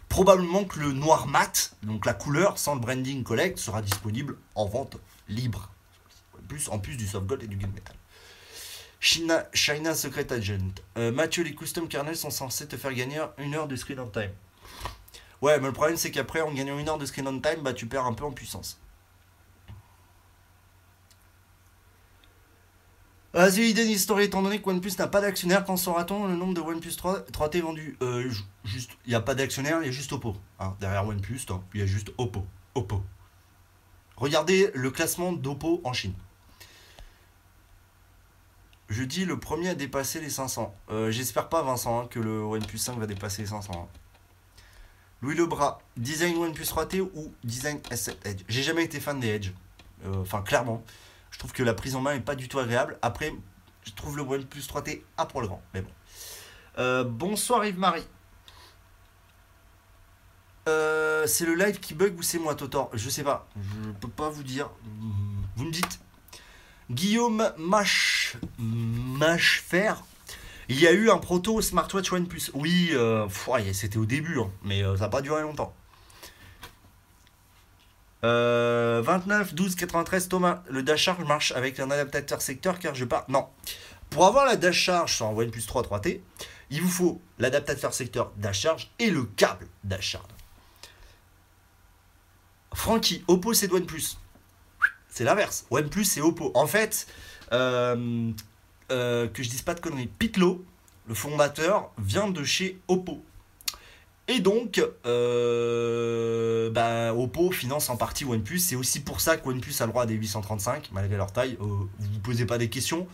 probablement 0.08 0.63
que 0.63 0.80
le 0.80 0.93
noir 0.93 1.28
mat, 1.28 1.75
donc 1.84 2.06
la 2.06 2.13
couleur 2.13 2.58
sans 2.58 2.75
le 2.75 2.82
branding 2.82 3.23
collect, 3.23 3.58
sera 3.58 3.82
disponible 3.82 4.38
en 4.56 4.65
vente 4.65 4.97
libre. 5.28 5.69
En 6.38 6.47
plus, 6.47 6.69
en 6.69 6.80
plus 6.80 6.95
du 6.95 7.08
soft 7.08 7.25
gold 7.25 7.43
et 7.43 7.47
du 7.47 7.58
gunmetal. 7.58 7.95
China, 9.01 9.45
China 9.54 9.93
Secret 9.93 10.32
Agent. 10.32 10.82
Euh, 10.97 11.12
Mathieu, 11.12 11.43
les 11.43 11.54
custom 11.54 11.88
kernels 11.88 12.15
sont 12.15 12.30
censés 12.30 12.67
te 12.67 12.78
faire 12.78 12.93
gagner 12.93 13.21
une 13.38 13.54
heure 13.54 13.67
de 13.67 13.75
screen 13.75 13.99
on 13.99 14.08
time. 14.08 14.32
Ouais, 15.41 15.60
mais 15.60 15.67
le 15.67 15.73
problème 15.73 15.97
c'est 15.97 16.12
qu'après, 16.12 16.41
en 16.41 16.54
gagnant 16.54 16.80
une 16.80 16.88
heure 16.88 16.97
de 16.97 17.06
screen 17.06 17.28
on 17.28 17.39
time, 17.39 17.62
bah, 17.62 17.73
tu 17.73 17.86
perds 17.86 18.06
un 18.06 18.13
peu 18.13 18.23
en 18.23 18.32
puissance. 18.32 18.80
The 23.36 23.58
Hidden 23.58 23.89
History, 23.89 24.24
étant 24.24 24.41
donné 24.41 24.62
que 24.62 24.69
OnePlus 24.69 24.93
n'a 24.98 25.08
pas 25.08 25.19
d'actionnaire, 25.19 25.65
quand 25.65 25.76
saura-t-on 25.76 26.28
le 26.28 26.38
nombre 26.38 26.54
de 26.54 26.62
OnePlus 26.62 26.95
3, 26.95 27.19
3T 27.32 27.60
vendus? 27.60 27.98
Euh, 28.02 28.32
Juste, 28.63 28.91
il 29.06 29.10
n'y 29.10 29.15
a 29.15 29.19
pas 29.19 29.36
d'actionnaire, 29.36 29.80
il 29.82 29.88
y 29.88 29.89
a 29.89 29.91
juste 29.91 30.13
Oppo. 30.13 30.38
Hein, 30.60 30.74
derrière 30.80 31.06
OnePlus, 31.06 31.41
il 31.74 31.80
y 31.82 31.84
a 31.84 31.86
juste 31.86 32.12
Oppo. 32.17 32.45
Oppo. 32.76 33.04
Regardez 34.15 34.71
le 34.74 34.89
classement 34.89 35.34
d'Oppo 35.34 35.82
en 35.84 35.91
Chine. 35.91 36.13
Je 38.88 39.04
dis 39.04 39.26
le 39.26 39.38
premier 39.38 39.69
à 39.69 39.76
dépasser 39.76 40.21
les 40.21 40.30
500. 40.30 40.74
Euh, 40.89 41.12
j'espère 41.12 41.50
pas, 41.50 41.62
Vincent, 41.62 42.02
hein, 42.02 42.08
que 42.10 42.19
le 42.19 42.41
OnePlus 42.41 42.78
5 42.78 42.98
va 42.98 43.06
dépasser 43.06 43.41
les 43.41 43.50
500. 43.50 43.74
Hein. 43.76 44.00
Louis 45.21 45.36
Lebras, 45.36 45.80
design 45.98 46.38
OnePlus 46.38 46.63
3T 46.63 47.02
ou 47.02 47.34
design 47.43 47.80
S7 47.89 48.15
Edge? 48.24 48.43
J'ai 48.48 48.63
jamais 48.63 48.86
été 48.86 49.02
fan 49.02 49.19
des 49.19 49.28
Edge. 49.28 49.52
Euh, 50.06 50.21
enfin, 50.21 50.41
clairement. 50.41 50.84
Je 51.36 51.39
trouve 51.39 51.52
que 51.52 51.63
la 51.63 51.74
prise 51.74 51.98
en 51.98 52.02
main 52.02 52.13
n'est 52.13 52.21
pas 52.21 52.36
du 52.36 52.48
tout 52.48 52.60
agréable. 52.60 52.98
Après, 53.02 53.36
je 53.84 53.91
trouve 53.91 54.15
le 54.15 54.24
OnePlus 54.24 54.62
3T 54.62 55.02
à 55.17 55.26
pour 55.26 55.41
le 55.41 55.48
grand. 55.48 55.62
Mais 55.74 55.82
bon. 55.82 55.89
Euh, 56.78 57.04
bonsoir 57.04 57.65
Yves-Marie. 57.65 58.08
Euh, 60.69 61.28
c'est 61.28 61.45
le 61.45 61.56
live 61.56 61.82
qui 61.82 61.93
bug 61.93 62.17
ou 62.17 62.24
c'est 62.24 62.39
moi, 62.39 62.56
Totor? 62.56 62.89
Je 62.93 63.10
sais 63.10 63.26
pas. 63.26 63.50
Je 63.58 63.91
peux 64.00 64.08
pas 64.08 64.30
vous 64.30 64.43
dire. 64.43 64.69
Vous 65.58 65.65
me 65.65 65.71
dites. 65.71 66.00
Guillaume 66.89 67.52
Mach, 67.58 68.38
Machfer. 68.58 69.95
Il 70.69 70.80
y 70.80 70.88
a 70.88 70.93
eu 70.93 71.10
un 71.10 71.17
proto 71.17 71.62
smartwatch 71.62 72.13
OnePlus. 72.13 72.52
Oui, 72.54 72.91
euh, 72.93 73.28
c'était 73.74 73.98
au 73.98 74.06
début, 74.06 74.39
hein, 74.39 74.50
mais 74.63 74.84
ça 74.84 75.02
n'a 75.02 75.10
pas 75.10 75.21
duré 75.21 75.41
longtemps. 75.41 75.76
29, 78.23 79.54
12, 79.54 79.75
93, 79.75 80.30
Thomas, 80.30 80.63
le 80.69 80.84
dash 80.84 81.04
charge 81.04 81.23
marche 81.25 81.51
avec 81.51 81.80
un 81.80 81.91
adaptateur 81.91 82.41
secteur 82.41 82.80
car 82.80 82.95
je 82.95 83.06
pars. 83.06 83.25
Non. 83.28 83.47
Pour 84.10 84.25
avoir 84.25 84.45
la 84.45 84.56
dash 84.56 84.78
charge 84.78 85.15
sur 85.15 85.28
un 85.28 85.34
OnePlus 85.34 85.63
3 85.65 85.84
3T, 85.84 86.21
il 86.69 86.82
vous 86.82 86.89
faut 86.89 87.21
l'adaptateur 87.39 87.93
secteur 87.93 88.32
dash 88.38 88.62
charge 88.62 88.91
et 88.99 89.10
le 89.10 89.23
câble 89.23 89.67
dash 89.84 90.10
charge. 90.12 90.25
Francky, 92.73 93.23
Oppo 93.28 93.54
c'est 93.54 93.71
OnePlus. 93.71 94.17
C'est 95.10 95.23
l'inverse. 95.23 95.65
OnePlus 95.69 96.06
c'est 96.06 96.21
Oppo. 96.21 96.51
En 96.56 96.67
fait, 96.67 97.08
euh, 97.51 98.32
euh, 98.91 99.28
que 99.28 99.43
je 99.43 99.49
dise 99.49 99.62
pas 99.62 99.73
de 99.73 99.80
conneries, 99.80 100.08
Pitlo, 100.08 100.63
le 101.08 101.13
fondateur, 101.13 101.91
vient 101.97 102.30
de 102.30 102.43
chez 102.43 102.80
Oppo. 102.88 103.23
Et 104.28 104.40
donc, 104.40 104.84
euh, 105.06 106.72
bah, 106.72 107.14
Oppo 107.14 107.52
finance 107.52 107.90
en 107.90 107.98
partie 107.98 108.26
OnePlus. 108.26 108.60
C'est 108.60 108.76
aussi 108.76 109.02
pour 109.02 109.22
ça 109.22 109.38
que 109.38 109.48
OnePlus 109.48 109.76
a 109.80 109.86
le 109.86 109.92
droit 109.92 110.04
à 110.04 110.06
des 110.08 110.16
835, 110.16 110.90
malgré 110.92 111.16
leur 111.16 111.32
taille. 111.32 111.58
Euh, 111.62 111.66
vous 111.66 111.88
ne 112.00 112.14
vous 112.14 112.20
posez 112.20 112.46
pas 112.46 112.58
des 112.58 112.70
questions. 112.70 113.08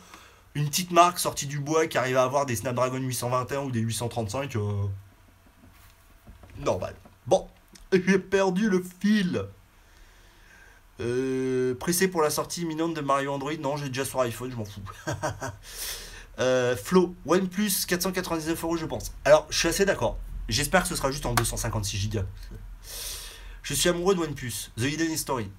Une 0.56 0.68
petite 0.70 0.92
marque 0.92 1.20
sortie 1.20 1.48
du 1.48 1.60
bois 1.60 1.88
qui 1.88 1.98
arrive 1.98 2.18
à 2.18 2.24
avoir 2.24 2.46
des 2.46 2.56
Snapdragon 2.56 2.98
821 2.98 3.62
ou 3.64 3.72
des 3.72 3.82
835, 3.82 4.56
euh, 4.56 4.72
normal. 6.60 6.96
Bon, 7.28 7.48
j'ai 7.92 8.20
perdu 8.20 8.70
le 8.70 8.82
fil. 9.02 9.44
pressé 11.78 12.08
pour 12.08 12.22
la 12.22 12.30
sortie 12.30 12.62
imminente 12.62 12.94
de 12.94 13.02
Mario 13.02 13.34
Android? 13.34 13.52
Non, 13.60 13.76
j'ai 13.76 13.90
déjà 13.90 14.06
sur 14.06 14.22
iPhone, 14.22 14.50
je 14.50 14.56
m'en 14.56 14.66
fous. 14.66 14.82
Flow, 16.84 17.16
OnePlus 17.26 17.86
499 17.86 18.64
euros, 18.64 18.78
je 18.78 18.86
pense. 18.86 19.14
Alors, 19.26 19.46
je 19.50 19.58
suis 19.58 19.68
assez 19.68 19.84
d'accord. 19.84 20.18
J'espère 20.50 20.84
que 20.84 20.90
ce 20.90 20.96
sera 20.96 21.12
juste 21.12 21.26
en 21.26 21.34
256 21.34 22.10
Go. 22.10 22.20
Je 23.64 23.74
suis 23.74 23.90
amoureux 23.90 24.16
de 24.16 24.20
OnePlus. 24.20 24.72
The 24.78 24.84
Hidden 24.84 25.16
Story. 25.18 25.50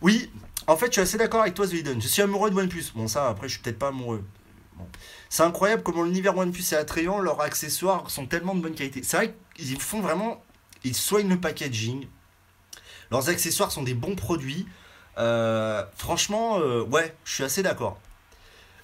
Oui, 0.00 0.30
en 0.66 0.76
fait, 0.76 0.86
je 0.86 0.92
suis 0.92 1.00
assez 1.00 1.18
d'accord 1.18 1.42
avec 1.42 1.54
toi, 1.54 1.66
The 1.66 1.72
Hidden. 1.72 2.00
Je 2.00 2.08
suis 2.08 2.22
amoureux 2.22 2.50
de 2.50 2.56
OnePlus. 2.56 2.92
Bon, 2.94 3.08
ça, 3.08 3.28
après, 3.28 3.48
je 3.48 3.54
suis 3.54 3.62
peut-être 3.62 3.78
pas 3.78 3.88
amoureux. 3.88 4.24
C'est 5.28 5.42
incroyable 5.42 5.82
comment 5.82 6.04
l'univers 6.04 6.36
OnePlus 6.36 6.62
est 6.72 6.76
attrayant. 6.76 7.18
Leurs 7.20 7.40
accessoires 7.40 8.10
sont 8.10 8.26
tellement 8.26 8.54
de 8.54 8.60
bonne 8.60 8.74
qualité. 8.74 9.02
C'est 9.02 9.16
vrai 9.16 9.34
qu'ils 9.54 9.80
font 9.80 10.00
vraiment. 10.00 10.42
Ils 10.84 10.94
soignent 10.94 11.28
le 11.28 11.40
packaging. 11.40 12.06
Leurs 13.10 13.28
accessoires 13.28 13.72
sont 13.72 13.82
des 13.82 13.94
bons 13.94 14.14
produits. 14.14 14.66
Euh, 15.18 15.84
franchement, 15.96 16.60
euh, 16.60 16.84
ouais, 16.84 17.14
je 17.24 17.34
suis 17.34 17.44
assez 17.44 17.62
d'accord. 17.62 18.00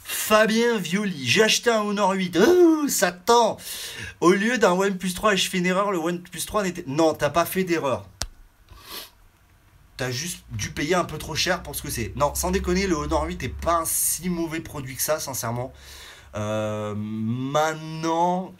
Fabien 0.07 0.77
Violi, 0.77 1.27
j'ai 1.27 1.43
acheté 1.43 1.71
un 1.71 1.81
Honor 1.81 2.12
8. 2.12 2.38
Oh, 2.38 2.87
ça 2.88 3.11
tend 3.11 3.57
Au 4.21 4.33
lieu 4.33 4.59
d'un 4.59 4.73
OnePlus 4.73 5.14
3, 5.14 5.35
je 5.35 5.49
fais 5.49 5.59
une 5.59 5.67
erreur, 5.67 5.90
le 5.93 5.99
OnePlus 5.99 6.43
3 6.45 6.62
n'était. 6.62 6.85
Non, 6.87 7.14
t'as 7.14 7.31
pas 7.31 7.47
fait 7.47 7.64
d'erreur. 7.64 8.07
T'as 9.97 10.11
juste 10.11 10.45
dû 10.51 10.73
payer 10.73 10.95
un 10.95 11.05
peu 11.05 11.17
trop 11.17 11.35
cher 11.35 11.62
pour 11.62 11.75
ce 11.75 11.81
que 11.81 11.88
c'est. 11.88 12.12
Non, 12.17 12.35
sans 12.35 12.51
déconner, 12.51 12.87
le 12.87 12.97
Honor 12.97 13.25
8 13.25 13.43
est 13.45 13.49
pas 13.49 13.77
un 13.77 13.85
si 13.87 14.29
mauvais 14.29 14.61
produit 14.61 14.95
que 14.95 15.03
ça, 15.03 15.19
sincèrement. 15.19 15.73
Euh, 16.35 16.95
maintenant, 16.95 18.53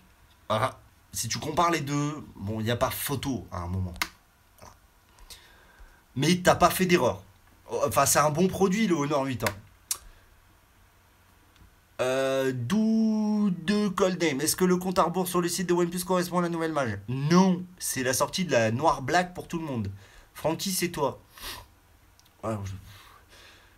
ah, 0.49 0.79
si 1.13 1.29
tu 1.29 1.39
compares 1.39 1.71
les 1.71 1.83
deux, 1.83 2.25
bon, 2.37 2.61
il 2.61 2.65
n'y 2.65 2.71
a 2.71 2.77
pas 2.77 2.91
photo 2.91 3.47
à 3.53 3.59
un 3.59 3.69
moment. 3.69 3.95
Mais 6.17 6.41
t'as 6.43 6.55
pas 6.55 6.71
fait 6.71 6.87
d'erreur. 6.87 7.23
Enfin, 7.69 8.07
c'est 8.07 8.21
un 8.21 8.31
bon 8.31 8.49
produit, 8.49 8.87
le 8.87 8.95
Honor 8.95 9.25
8. 9.25 9.45
Hein. 9.45 9.53
Euh, 12.01 12.53
D'où 12.55 13.51
de 13.65 13.89
Coldname. 13.89 14.41
Est-ce 14.41 14.57
que 14.57 14.65
le 14.65 14.77
compte 14.77 14.99
à 14.99 15.13
sur 15.27 15.41
le 15.41 15.49
site 15.49 15.69
de 15.69 15.75
OnePlus 15.75 16.05
correspond 16.05 16.39
à 16.39 16.43
la 16.43 16.49
nouvelle 16.49 16.73
mage? 16.73 16.99
Non, 17.09 17.65
c'est 17.79 18.03
la 18.03 18.13
sortie 18.13 18.45
de 18.45 18.53
la 18.53 18.71
noire 18.71 19.03
black 19.03 19.35
pour 19.35 19.47
tout 19.49 19.59
le 19.59 19.65
monde. 19.65 19.91
Francky, 20.35 20.73
c'est 20.73 20.91
toi. 20.91 21.21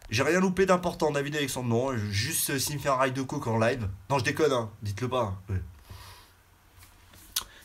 J'ai 0.09 0.22
rien 0.22 0.40
loupé 0.40 0.66
d'important, 0.66 1.11
David 1.11 1.37
Alexandre. 1.37 1.68
Non, 1.68 1.96
juste 1.96 2.50
euh, 2.50 2.59
s'il 2.59 2.76
me 2.76 2.81
fait 2.81 2.88
un 2.88 3.09
de 3.09 3.22
coke 3.22 3.46
en 3.46 3.59
live. 3.59 3.88
Non, 4.09 4.18
je 4.18 4.24
déconne, 4.24 4.52
hein. 4.52 4.70
dites-le 4.83 5.09
pas. 5.09 5.37
hein. 5.50 5.55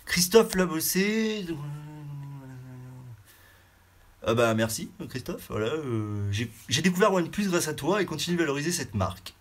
Christophe 0.05 0.55
l'a 0.55 0.65
bossé. 0.65 1.45
Ah 4.23 4.35
bah 4.35 4.53
merci 4.53 4.91
Christophe, 5.09 5.47
voilà, 5.49 5.65
euh, 5.67 6.31
j'ai 6.31 6.81
découvert 6.83 7.11
OnePlus 7.11 7.47
grâce 7.49 7.67
à 7.67 7.73
toi 7.73 8.03
et 8.03 8.05
continue 8.05 8.35
de 8.35 8.41
valoriser 8.41 8.71
cette 8.71 8.93
marque. 8.93 9.33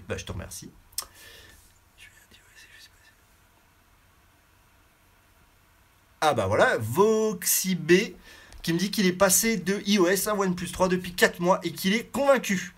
Bah 0.00 0.16
je 0.16 0.24
te 0.24 0.32
remercie. 0.32 0.70
Ah 6.24 6.34
bah 6.34 6.46
voilà, 6.46 6.78
VoxyB 6.78 8.14
qui 8.62 8.72
me 8.72 8.78
dit 8.78 8.92
qu'il 8.92 9.06
est 9.06 9.12
passé 9.12 9.56
de 9.56 9.82
iOS 9.86 10.28
à 10.28 10.34
OnePlus 10.34 10.70
3 10.70 10.88
depuis 10.88 11.14
4 11.14 11.40
mois 11.40 11.58
et 11.64 11.72
qu'il 11.72 11.94
est 11.94 12.04
convaincu. 12.12 12.74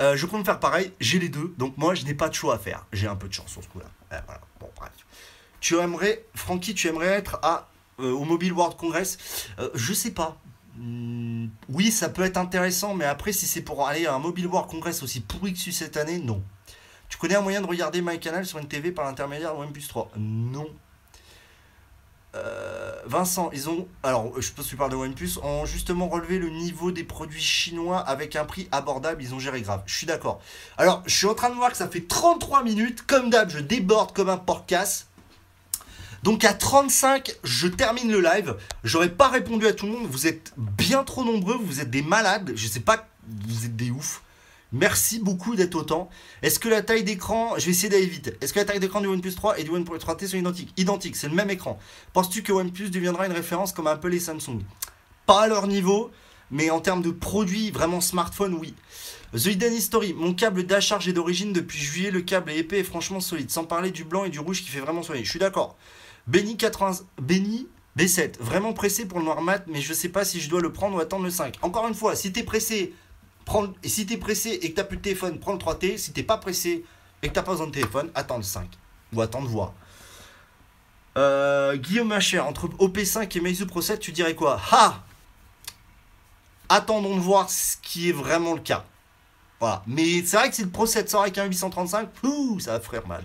Euh, 0.00 0.16
je 0.16 0.26
compte 0.26 0.44
faire 0.44 0.58
pareil, 0.58 0.92
j'ai 0.98 1.18
les 1.18 1.28
deux, 1.28 1.54
donc 1.58 1.76
moi 1.76 1.94
je 1.94 2.04
n'ai 2.04 2.14
pas 2.14 2.28
de 2.28 2.34
choix 2.34 2.54
à 2.54 2.58
faire. 2.58 2.86
J'ai 2.92 3.06
un 3.06 3.16
peu 3.16 3.28
de 3.28 3.34
chance 3.34 3.50
sur 3.50 3.62
ce 3.62 3.68
coup-là. 3.68 3.86
Euh. 4.12 4.20
Tu 5.60 5.76
aimerais, 5.76 6.24
Francky, 6.34 6.74
tu 6.74 6.88
aimerais 6.88 7.08
être 7.08 7.38
à, 7.42 7.68
euh, 8.00 8.12
au 8.12 8.24
Mobile 8.24 8.52
World 8.52 8.76
Congress? 8.76 9.18
Je 9.74 9.92
sais 9.92 10.10
pas. 10.10 10.38
Hmm, 10.76 11.46
oui, 11.68 11.90
ça 11.90 12.08
peut 12.08 12.22
être 12.22 12.36
intéressant, 12.36 12.94
mais 12.94 13.04
après, 13.04 13.32
si 13.32 13.46
c'est 13.46 13.62
pour 13.62 13.86
aller 13.86 14.06
à 14.06 14.14
un 14.14 14.18
Mobile 14.18 14.46
World 14.46 14.68
Congress 14.68 15.02
aussi 15.02 15.20
pourri 15.20 15.54
que 15.54 15.70
cette 15.70 15.96
année, 15.96 16.18
non. 16.18 16.42
Tu 17.08 17.18
connais 17.18 17.36
un 17.36 17.42
moyen 17.42 17.60
de 17.60 17.66
regarder 17.66 18.02
MyCanal 18.02 18.44
sur 18.44 18.58
une 18.58 18.66
TV 18.66 18.90
par 18.90 19.04
l'intermédiaire 19.04 19.54
de 19.54 19.60
OnePlus 19.60 19.86
3 19.86 20.10
Non. 20.16 20.66
Euh, 22.34 22.92
Vincent, 23.06 23.50
ils 23.52 23.68
ont, 23.68 23.86
alors 24.02 24.32
je 24.40 24.50
pense 24.50 24.64
que 24.64 24.70
tu 24.70 24.76
parles 24.76 24.90
de 24.90 24.96
OnePlus, 24.96 25.38
ont 25.42 25.66
justement 25.66 26.08
relevé 26.08 26.38
le 26.38 26.48
niveau 26.48 26.90
des 26.90 27.04
produits 27.04 27.40
chinois 27.40 28.00
avec 28.00 28.34
un 28.34 28.44
prix 28.44 28.68
abordable, 28.72 29.22
ils 29.22 29.32
ont 29.34 29.38
géré 29.38 29.62
grave. 29.62 29.82
Je 29.86 29.94
suis 29.94 30.06
d'accord. 30.06 30.40
Alors, 30.76 31.04
je 31.06 31.14
suis 31.14 31.26
en 31.26 31.34
train 31.34 31.50
de 31.50 31.54
voir 31.54 31.70
que 31.70 31.76
ça 31.76 31.86
fait 31.86 32.00
33 32.08 32.64
minutes, 32.64 33.02
comme 33.06 33.30
d'hab, 33.30 33.50
je 33.50 33.60
déborde 33.60 34.12
comme 34.12 34.28
un 34.28 34.36
porc-casse. 34.36 35.06
Donc 36.24 36.42
à 36.46 36.54
35, 36.54 37.36
je 37.44 37.68
termine 37.68 38.10
le 38.10 38.18
live. 38.18 38.56
J'aurais 38.82 39.10
pas 39.10 39.28
répondu 39.28 39.66
à 39.66 39.74
tout 39.74 39.84
le 39.84 39.92
monde, 39.92 40.06
vous 40.10 40.26
êtes 40.26 40.54
bien 40.56 41.04
trop 41.04 41.22
nombreux, 41.22 41.58
vous 41.62 41.80
êtes 41.80 41.90
des 41.90 42.00
malades, 42.00 42.52
je 42.56 42.66
sais 42.66 42.80
pas, 42.80 43.06
vous 43.46 43.66
êtes 43.66 43.76
des 43.76 43.90
oufs. 43.90 44.22
Merci 44.72 45.18
beaucoup 45.18 45.54
d'être 45.54 45.74
autant. 45.74 46.08
Est-ce 46.40 46.58
que 46.58 46.70
la 46.70 46.80
taille 46.80 47.04
d'écran, 47.04 47.52
je 47.58 47.66
vais 47.66 47.72
essayer 47.72 47.90
d'aller 47.90 48.06
vite. 48.06 48.34
Est-ce 48.40 48.54
que 48.54 48.58
la 48.58 48.64
taille 48.64 48.80
d'écran 48.80 49.02
du 49.02 49.06
OnePlus 49.06 49.34
3 49.34 49.58
et 49.58 49.64
du 49.64 49.70
OnePlus 49.70 49.98
3T 49.98 50.28
sont 50.28 50.38
identiques? 50.38 50.72
Identiques, 50.78 51.16
c'est 51.16 51.28
le 51.28 51.34
même 51.34 51.50
écran. 51.50 51.78
Penses-tu 52.14 52.42
que 52.42 52.52
OnePlus 52.52 52.88
deviendra 52.88 53.26
une 53.26 53.32
référence 53.32 53.74
comme 53.74 53.86
Apple 53.86 54.14
et 54.14 54.18
Samsung? 54.18 54.62
Pas 55.26 55.42
à 55.42 55.46
leur 55.46 55.66
niveau, 55.66 56.10
mais 56.50 56.70
en 56.70 56.80
termes 56.80 57.02
de 57.02 57.10
produits, 57.10 57.70
vraiment 57.70 58.00
smartphone, 58.00 58.54
oui. 58.54 58.72
The 59.34 59.44
Hidden 59.44 59.74
History, 59.74 60.14
mon 60.14 60.32
câble 60.32 60.64
d'acharge 60.64 61.06
est 61.06 61.12
d'origine 61.12 61.52
depuis 61.52 61.78
juillet, 61.78 62.10
le 62.10 62.22
câble 62.22 62.50
est 62.50 62.60
épais 62.60 62.78
et 62.78 62.84
franchement 62.84 63.20
solide, 63.20 63.50
sans 63.50 63.64
parler 63.64 63.90
du 63.90 64.04
blanc 64.04 64.24
et 64.24 64.30
du 64.30 64.40
rouge 64.40 64.62
qui 64.62 64.70
fait 64.70 64.80
vraiment 64.80 65.02
soigner. 65.02 65.22
Je 65.22 65.28
suis 65.28 65.38
d'accord. 65.38 65.76
Benny 66.26 66.56
80, 66.56 67.04
Benny 67.20 67.68
B7, 67.96 68.38
vraiment 68.40 68.72
pressé 68.72 69.06
pour 69.06 69.18
le 69.18 69.24
noir 69.24 69.40
mat, 69.42 69.64
mais 69.66 69.80
je 69.80 69.92
sais 69.92 70.08
pas 70.08 70.24
si 70.24 70.40
je 70.40 70.48
dois 70.48 70.60
le 70.60 70.72
prendre 70.72 70.96
ou 70.96 71.00
attendre 71.00 71.24
le 71.24 71.30
5. 71.30 71.56
Encore 71.62 71.86
une 71.86 71.94
fois, 71.94 72.16
si 72.16 72.32
t'es 72.32 72.42
pressé, 72.42 72.94
prends, 73.44 73.68
et 73.82 73.88
si 73.88 74.06
t'es 74.06 74.16
pressé 74.16 74.50
et 74.50 74.70
que 74.70 74.76
t'as 74.76 74.84
plus 74.84 74.96
de 74.96 75.02
téléphone, 75.02 75.38
prends 75.38 75.52
le 75.52 75.58
3T. 75.58 75.98
Si 75.98 76.12
t'es 76.12 76.22
pas 76.22 76.38
pressé 76.38 76.84
et 77.22 77.28
que 77.28 77.32
t'as 77.32 77.42
pas 77.42 77.52
besoin 77.52 77.66
de 77.66 77.72
téléphone, 77.72 78.10
attends 78.14 78.38
le 78.38 78.42
5. 78.42 78.68
Ou 79.12 79.20
attends 79.20 79.42
de 79.42 79.48
voir. 79.48 79.74
Euh, 81.16 81.76
Guillaume 81.76 82.08
Macher, 82.08 82.40
entre 82.40 82.66
OP5 82.66 83.36
et 83.36 83.40
Meizu 83.40 83.66
Pro 83.66 83.80
7, 83.80 84.00
tu 84.00 84.10
dirais 84.10 84.34
quoi? 84.34 84.60
Ha 84.72 85.04
Attendons 86.68 87.14
de 87.14 87.20
voir 87.20 87.50
ce 87.50 87.76
qui 87.82 88.08
est 88.08 88.12
vraiment 88.12 88.54
le 88.54 88.60
cas. 88.60 88.84
Voilà. 89.60 89.82
Mais 89.86 90.24
c'est 90.24 90.36
vrai 90.36 90.48
que 90.48 90.56
si 90.56 90.62
le 90.62 90.70
Pro 90.70 90.86
7 90.86 91.08
sort 91.08 91.22
avec 91.22 91.38
un 91.38 91.44
835, 91.44 92.08
ouh, 92.24 92.58
ça 92.58 92.72
va 92.72 92.80
faire 92.80 93.06
mal. 93.06 93.22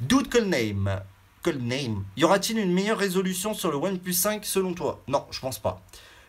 Dude 0.00 0.28
Call 0.28 0.44
Name. 0.44 1.00
Call 1.44 1.58
Name. 1.58 2.04
Y 2.16 2.24
aura-t-il 2.24 2.58
une 2.58 2.72
meilleure 2.72 2.98
résolution 2.98 3.52
sur 3.52 3.70
le 3.70 3.76
OnePlus 3.76 4.14
5 4.14 4.44
selon 4.46 4.72
toi? 4.72 5.02
Non, 5.06 5.26
je 5.30 5.38
pense 5.40 5.58
pas. 5.58 5.82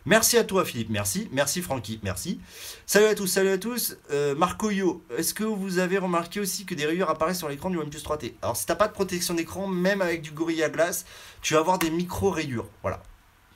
Merci 0.06 0.38
à 0.38 0.44
toi 0.44 0.66
Philippe, 0.66 0.90
merci. 0.92 1.30
Merci 1.32 1.62
Francky, 1.64 2.00
merci. 2.04 2.40
Salut 2.86 3.08
à 3.08 3.16
tous, 3.16 3.26
salut 3.26 3.50
à 3.50 3.58
tous. 3.58 3.98
Euh, 4.12 4.36
Marco 4.36 4.70
Yo, 4.70 5.04
est-ce 5.18 5.34
que 5.34 5.46
vous 5.46 5.80
avez 5.80 5.98
remarqué 5.98 6.40
aussi 6.40 6.66
que 6.66 6.76
des 6.76 6.86
rayures 6.86 7.10
apparaissent 7.10 7.40
sur 7.40 7.50
l'écran 7.50 7.72
du 7.72 7.78
OnePlus 7.78 8.02
3T 8.02 8.34
Alors 8.44 8.56
si 8.56 8.68
t'as 8.68 8.76
pas 8.76 8.88
de 8.88 8.94
protection 8.94 9.34
d'écran, 9.34 9.68
même 9.68 10.02
avec 10.02 10.22
du 10.22 10.32
Gorilla 10.32 10.70
Glass, 10.70 11.06
tu 11.42 11.56
vas 11.56 11.62
avoir 11.62 11.80
des 11.80 11.90
micro-rayures. 11.90 12.68
Voilà, 12.84 13.02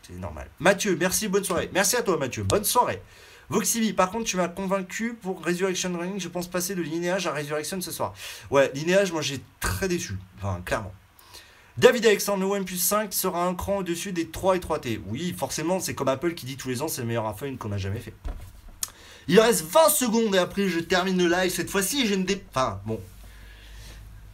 c'est 0.08 0.14
normal. 0.14 0.50
Mathieu, 0.60 0.98
merci, 1.00 1.28
bonne 1.28 1.44
soirée. 1.44 1.70
Merci 1.74 1.98
à 1.98 2.02
toi 2.02 2.18
Mathieu, 2.18 2.44
bonne 2.44 2.64
soirée. 2.64 3.02
Voxibi, 3.50 3.94
par 3.94 4.10
contre, 4.10 4.26
tu 4.26 4.38
m'as 4.38 4.48
convaincu 4.48 5.14
pour 5.14 5.44
Resurrection 5.44 5.96
Running. 5.96 6.20
Je 6.20 6.30
pense 6.30 6.48
passer 6.48 6.74
de 6.74 6.82
linéage 6.82 7.28
à 7.28 7.34
Resurrection 7.34 7.82
ce 7.82 7.92
soir. 7.92 8.14
Ouais, 8.50 8.72
linéage, 8.74 9.12
moi 9.12 9.22
j'ai 9.22 9.42
très 9.60 9.88
déçu. 9.88 10.18
Enfin, 10.38 10.62
clairement. 10.66 10.94
David 11.80 12.06
Alexandre, 12.08 12.44
le 12.44 12.46
OnePlus 12.50 12.76
5 12.76 13.14
sera 13.14 13.48
un 13.48 13.56
cran 13.56 13.78
au-dessus 13.78 14.12
des 14.12 14.28
3 14.28 14.58
et 14.58 14.60
3T. 14.60 15.00
Oui, 15.08 15.34
forcément, 15.38 15.80
c'est 15.80 15.96
comme 15.96 16.10
Apple 16.10 16.34
qui 16.34 16.46
dit 16.46 16.58
tous 16.58 16.68
les 16.68 16.82
ans 16.82 16.90
c'est 16.90 17.00
le 17.00 17.08
meilleur 17.08 17.26
iPhone 17.26 17.58
qu'on 17.58 17.72
a 17.72 17.78
jamais 17.78 18.02
fait. 18.02 18.14
Il 19.30 19.40
reste 19.40 19.64
20 19.64 19.88
secondes 19.88 20.36
et 20.36 20.40
après 20.40 20.68
je 20.68 20.80
termine 20.80 21.18
le 21.18 21.30
live. 21.30 21.50
Cette 21.50 21.70
fois-ci, 21.70 22.06
j'ai 22.06 22.16
une 22.16 22.26
dé... 22.26 22.44
Enfin, 22.50 22.82
bon. 22.86 23.00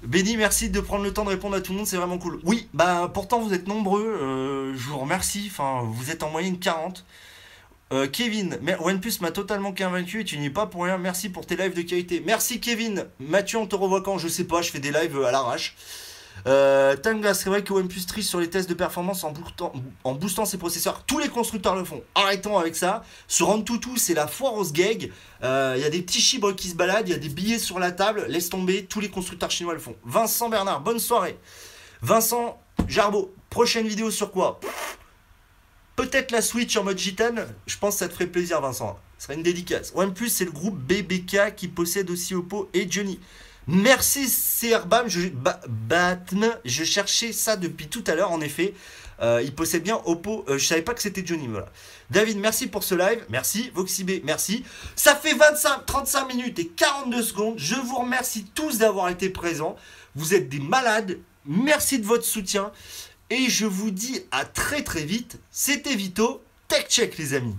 Benny, 0.02 0.38
merci 0.38 0.72
de 0.72 0.80
prendre 0.80 1.04
le 1.04 1.14
temps 1.14 1.24
de 1.24 1.30
répondre 1.30 1.56
à 1.56 1.62
tout 1.62 1.72
le 1.72 1.78
monde, 1.78 1.88
c'est 1.88 1.98
vraiment 1.98 2.18
cool. 2.18 2.40
Oui, 2.44 2.68
bah 2.74 3.12
pourtant 3.14 3.40
vous 3.40 3.54
êtes 3.54 3.68
nombreux, 3.68 4.04
euh, 4.04 4.76
je 4.76 4.88
vous 4.88 4.98
remercie, 4.98 5.48
enfin 5.52 5.84
vous 5.88 6.10
êtes 6.10 6.24
en 6.24 6.32
moyenne 6.32 6.58
40. 6.58 7.06
Euh, 7.94 8.08
Kevin, 8.08 8.58
OnePlus 8.80 9.22
m'a 9.22 9.30
totalement 9.30 9.72
convaincu 9.72 10.22
et 10.22 10.26
tu 10.26 10.40
n'y 10.40 10.48
es 10.48 10.50
pas 10.50 10.66
pour 10.66 10.86
rien. 10.86 10.98
Merci 10.98 11.30
pour 11.30 11.46
tes 11.46 11.56
lives 11.56 11.76
de 11.76 11.84
qualité. 11.84 12.24
Merci 12.26 12.60
Kevin. 12.60 13.06
Mathieu, 13.20 13.60
on 13.60 13.68
te 13.68 13.76
revoit 13.76 14.02
quand 14.02 14.18
Je 14.18 14.30
sais 14.30 14.46
pas, 14.46 14.64
je 14.64 14.72
fais 14.72 14.80
des 14.80 14.92
lives 14.92 15.24
à 15.24 15.32
l'arrache. 15.32 15.76
Euh, 16.48 16.96
c'est 17.34 17.50
vrai 17.50 17.64
que 17.64 17.74
OnePlus 17.74 18.06
triche 18.06 18.26
sur 18.26 18.40
les 18.40 18.50
tests 18.50 18.70
de 18.70 18.74
performance 18.74 19.24
en 19.24 19.34
boostant, 20.14 20.46
ses 20.46 20.58
processeurs. 20.58 21.04
Tous 21.06 21.20
les 21.20 21.30
constructeurs 21.30 21.76
le 21.76 21.84
font. 21.84 22.04
Arrêtons 22.14 22.58
avec 22.58 22.76
ça. 22.76 23.04
Sur 23.28 23.50
Antutu, 23.50 23.98
c'est 23.98 24.14
la 24.14 24.28
foire 24.28 24.54
aux 24.54 24.66
gag. 24.66 25.12
Il 25.42 25.82
y 25.82 25.84
a 25.84 25.90
des 25.90 26.02
petits 26.02 26.22
chibres 26.22 26.54
qui 26.56 26.70
se 26.70 26.76
baladent, 26.76 27.08
il 27.08 27.12
y 27.12 27.16
a 27.16 27.20
des 27.20 27.30
billets 27.30 27.60
sur 27.60 27.80
la 27.80 27.92
table. 27.92 28.26
Laisse 28.28 28.50
tomber, 28.50 28.86
tous 28.86 29.00
les 29.00 29.10
constructeurs 29.10 29.52
chinois 29.52 29.74
le 29.74 29.80
font. 29.80 29.96
Vincent 30.06 30.50
Bernard, 30.50 30.82
bonne 30.82 31.00
soirée. 31.00 31.38
Vincent 32.02 32.60
Jarbo, 32.88 33.34
prochaine 33.50 33.88
vidéo 33.88 34.12
sur 34.12 34.32
quoi? 34.32 34.60
Peut-être 35.96 36.32
la 36.32 36.42
Switch 36.42 36.76
en 36.76 36.84
mode 36.84 36.98
gitane. 36.98 37.48
Je 37.68 37.78
pense 37.78 37.96
que 37.96 38.00
ça 38.00 38.08
te 38.08 38.14
ferait 38.14 38.28
plaisir, 38.28 38.60
Vincent. 38.62 39.00
Ce 39.18 39.26
serait 39.26 39.36
une 39.36 39.44
dédicace. 39.44 39.94
OnePlus, 39.96 40.30
c'est 40.30 40.46
le 40.46 40.52
groupe 40.52 40.78
BBK 40.78 41.56
qui 41.56 41.70
possède 41.70 42.10
aussi 42.12 42.36
Oppo 42.36 42.70
et 42.74 42.86
Johnny. 42.92 43.20
Merci 43.68 44.28
CRBAM, 44.60 45.08
je, 45.08 46.84
cherchais 46.84 47.32
ça 47.32 47.56
depuis 47.56 47.88
tout 47.88 48.04
à 48.08 48.16
l'heure 48.16 48.32
en 48.32 48.42
effet. 48.42 48.74
Euh, 49.22 49.42
il 49.44 49.56
possède 49.56 49.82
bien 49.82 50.02
Oppo, 50.06 50.46
euh, 50.50 50.58
je 50.58 50.66
savais 50.66 50.82
pas 50.82 50.94
que 50.94 51.02
c'était 51.02 51.26
Johnny, 51.26 51.48
voilà. 51.48 51.68
David, 52.10 52.38
merci 52.38 52.68
pour 52.68 52.84
ce 52.84 52.94
live, 52.96 53.24
merci. 53.30 53.72
VoxyB, 53.74 54.24
merci. 54.24 54.64
Ça 54.96 55.16
fait 55.16 55.34
25, 55.34 55.86
35 55.86 56.28
minutes 56.28 56.60
et 56.60 56.68
42 56.68 57.24
secondes. 57.24 57.56
Je 57.58 57.76
vous 57.76 57.96
remercie 57.96 58.46
tous 58.54 58.78
d'avoir 58.78 59.10
été 59.10 59.30
présents. 59.30 59.78
Vous 60.16 60.34
êtes 60.34 60.50
des 60.50 60.60
malades. 60.60 61.18
Merci 61.46 62.00
de 62.00 62.06
votre 62.06 62.26
soutien. 62.26 62.72
Et 63.30 63.50
je 63.50 63.66
vous 63.66 63.90
dis 63.90 64.22
à 64.32 64.46
très 64.46 64.84
très 64.84 65.04
vite. 65.04 65.40
C'était 65.50 65.96
Vito. 65.96 66.44
Tech 66.68 66.88
check 66.90 67.18
les 67.18 67.34
amis. 67.34 67.56